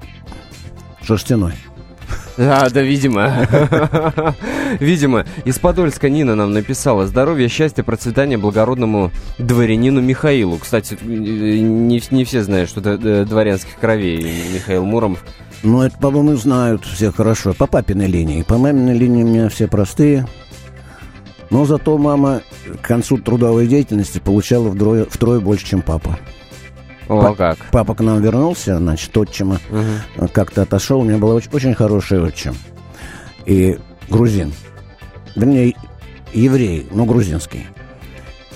шерстяной. 1.04 1.54
Да, 2.38 2.70
да, 2.70 2.82
видимо. 2.82 3.48
Видимо. 4.80 5.26
Из 5.46 5.58
Подольска 5.58 6.08
Нина 6.10 6.36
нам 6.36 6.54
написала. 6.54 7.08
Здоровья, 7.08 7.48
счастья, 7.48 7.82
процветания 7.82 8.38
благородному 8.38 9.12
дворянину 9.40 10.02
Михаилу. 10.02 10.58
Кстати, 10.58 10.98
э, 11.02 11.06
не, 11.06 12.02
не 12.12 12.26
все 12.26 12.44
знают, 12.44 12.70
что 12.70 12.82
это 12.82 13.00
э, 13.02 13.26
дворянских 13.26 13.76
кровей 13.80 14.44
Михаил 14.54 14.86
Муромов. 14.86 15.24
Ну, 15.64 15.82
это, 15.82 15.98
по-моему, 15.98 16.36
знают 16.36 16.86
все 16.86 17.12
хорошо. 17.12 17.54
По 17.54 17.66
папиной 17.66 18.08
линии. 18.08 18.44
По 18.44 18.58
маминой 18.60 18.96
линии 18.98 19.24
у 19.24 19.28
меня 19.28 19.50
все 19.50 19.68
простые. 19.68 20.28
Но 21.50 21.66
зато 21.66 21.98
мама 21.98 22.42
к 22.82 22.86
концу 22.86 23.18
трудовой 23.18 23.68
деятельности 23.68 24.20
получала 24.20 24.70
втрое, 24.70 25.06
втрое 25.06 25.40
больше, 25.40 25.66
чем 25.66 25.82
папа. 25.82 26.20
О, 27.10 27.22
Па- 27.22 27.36
как. 27.36 27.58
Папа 27.72 27.96
к 27.96 28.02
нам 28.02 28.22
вернулся, 28.22 28.78
значит, 28.78 29.16
отчима 29.18 29.60
Мгм. 29.70 30.28
как-то 30.34 30.64
отошел. 30.64 31.00
У 31.00 31.04
меня 31.04 31.18
был 31.18 31.30
очень, 31.30 31.50
очень 31.54 31.74
хороший 31.74 32.22
отчим. 32.22 32.56
И 33.46 33.78
грузин. 34.10 34.54
Вернее, 35.36 35.76
еврей, 36.34 36.88
но 36.92 37.06
грузинский. 37.06 37.68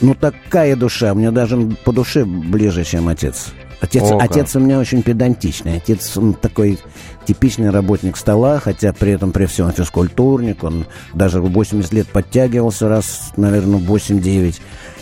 Ну, 0.02 0.16
такая 0.16 0.76
душа. 0.76 1.14
Мне 1.14 1.32
даже 1.32 1.58
по 1.86 1.94
душе 1.94 2.26
ближе, 2.26 2.84
чем 2.84 3.08
отец. 3.08 3.48
Отец, 3.80 4.04
О, 4.04 4.18
отец 4.20 4.56
у 4.56 4.60
меня 4.60 4.80
очень 4.80 5.02
педантичный. 5.02 5.78
Отец 5.78 6.16
он 6.18 6.34
такой 6.34 6.78
типичный 7.26 7.70
работник 7.72 8.16
стола, 8.18 8.60
хотя 8.60 8.94
при 8.94 9.12
этом 9.14 9.32
при 9.32 9.46
всем 9.46 9.72
физкультурник. 9.72 10.64
Он 10.64 10.86
даже 11.14 11.42
в 11.42 11.50
80 11.52 11.92
лет 11.94 12.08
подтягивался 12.08 12.90
раз, 12.90 13.32
наверное, 13.38 13.80
в 13.80 13.84
8-9. 13.92 14.60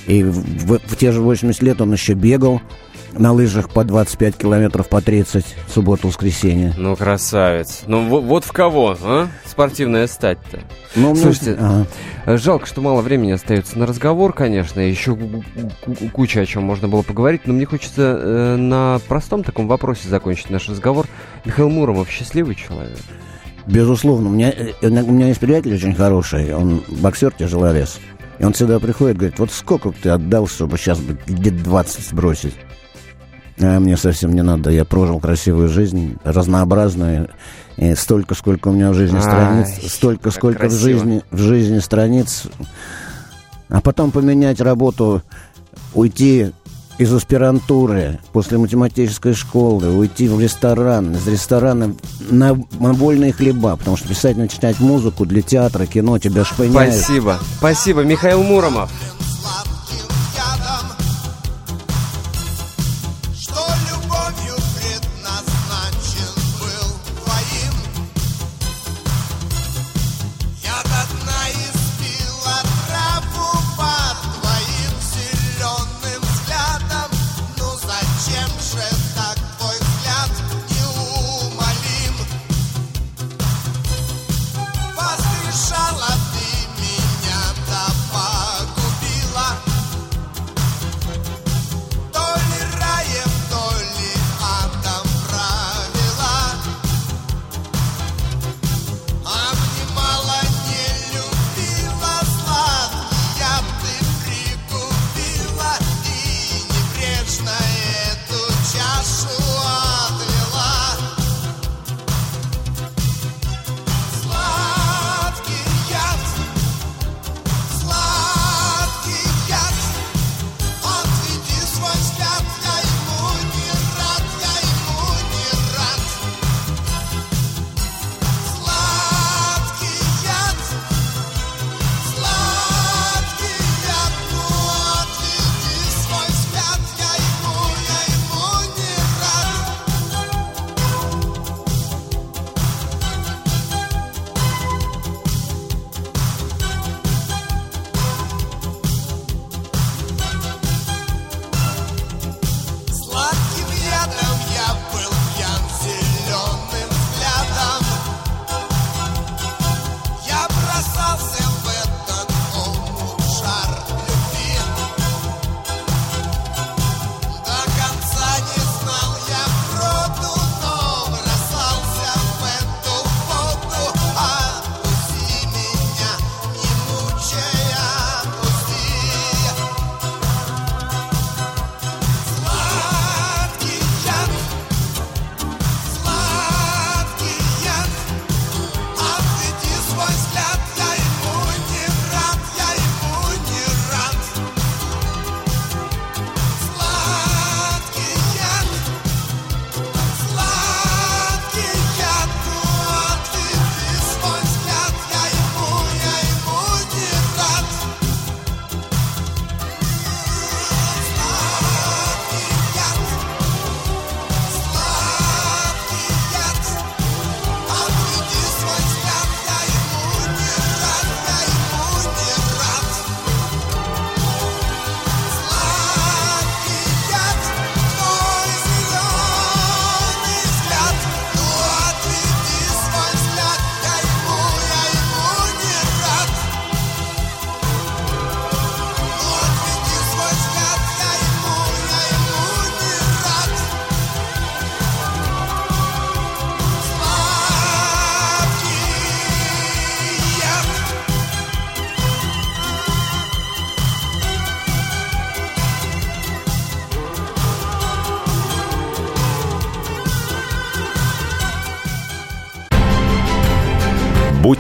И 0.07 0.23
в, 0.23 0.31
в- 0.65 0.79
в 0.85 0.95
те 0.97 1.11
же 1.11 1.21
80 1.21 1.61
лет 1.61 1.81
он 1.81 1.91
еще 1.91 2.13
бегал 2.13 2.61
на 3.13 3.31
лыжах 3.33 3.69
по 3.69 3.83
25 3.83 4.35
километров, 4.37 4.87
по 4.87 5.01
30, 5.01 5.45
субботу-воскресенье. 5.73 6.73
Ну, 6.77 6.95
красавец. 6.95 7.81
Ну, 7.87 8.07
во- 8.07 8.21
вот 8.21 8.43
в 8.45 8.51
кого, 8.51 8.95
а? 9.01 9.27
Спортивная 9.45 10.07
стать-то. 10.07 10.59
Ну, 10.95 11.15
Слушайте, 11.15 11.55
ага. 11.59 11.85
Э, 12.25 12.37
Жалко, 12.37 12.65
что 12.65 12.81
мало 12.81 13.01
времени 13.01 13.31
остается 13.31 13.77
на 13.77 13.85
разговор, 13.85 14.33
конечно. 14.33 14.79
Еще 14.79 15.15
ку- 15.15 15.43
ку- 15.85 16.09
куча 16.13 16.41
о 16.41 16.45
чем 16.45 16.63
можно 16.63 16.87
было 16.87 17.01
поговорить, 17.01 17.41
но 17.45 17.53
мне 17.53 17.65
хочется 17.65 18.01
э, 18.19 18.55
на 18.55 18.99
простом 19.07 19.43
таком 19.43 19.67
вопросе 19.67 20.07
закончить 20.09 20.49
наш 20.49 20.67
разговор. 20.69 21.05
Михаил 21.45 21.69
Муромов 21.69 22.09
счастливый 22.09 22.55
человек. 22.55 22.97
Безусловно. 23.65 24.29
У 24.29 24.33
меня, 24.33 24.51
э, 24.51 24.73
у 24.81 25.11
меня 25.11 25.27
есть 25.27 25.39
приятель 25.39 25.75
очень 25.75 25.93
хороший, 25.93 26.53
он 26.55 26.83
боксер, 26.87 27.31
тяжеловес. 27.31 27.99
И 28.39 28.45
он 28.45 28.53
всегда 28.53 28.79
приходит, 28.79 29.17
говорит, 29.17 29.37
вот 29.37 29.51
сколько 29.51 29.91
ты 29.91 30.09
отдал, 30.09 30.47
чтобы 30.47 30.77
сейчас 30.77 30.99
где-то 31.27 31.61
20 31.63 32.07
сбросить? 32.07 32.55
А 33.61 33.79
мне 33.79 33.97
совсем 33.97 34.33
не 34.33 34.41
надо. 34.41 34.69
Я 34.69 34.85
прожил 34.85 35.19
красивую 35.19 35.69
жизнь, 35.69 36.17
разнообразную. 36.23 37.29
И 37.77 37.95
столько, 37.95 38.35
сколько 38.35 38.69
у 38.69 38.71
меня 38.73 38.91
в 38.91 38.93
жизни 38.93 39.17
Ай, 39.17 39.21
страниц, 39.21 39.91
столько, 39.91 40.31
сколько 40.31 40.67
в 40.67 40.73
жизни, 40.73 41.21
в 41.31 41.37
жизни 41.37 41.79
страниц. 41.79 42.43
А 43.69 43.81
потом 43.81 44.11
поменять 44.11 44.59
работу, 44.59 45.21
уйти 45.93 46.51
из 46.97 47.13
аспирантуры, 47.13 48.19
после 48.33 48.57
математической 48.57 49.33
школы, 49.33 49.89
уйти 49.89 50.27
в 50.27 50.39
ресторан, 50.39 51.15
из 51.15 51.25
ресторана 51.25 51.95
на, 52.29 52.55
на 52.79 52.93
вольные 52.93 53.31
хлеба, 53.31 53.77
потому 53.77 53.95
что 53.95 54.09
писать, 54.09 54.35
начинать 54.35 54.81
музыку 54.81 55.25
для 55.25 55.41
театра, 55.41 55.85
кино 55.85 56.19
тебя 56.19 56.43
шпыняют. 56.43 56.93
Спасибо. 56.93 57.39
Спасибо, 57.57 58.03
Михаил 58.03 58.43
Муромов. 58.43 58.91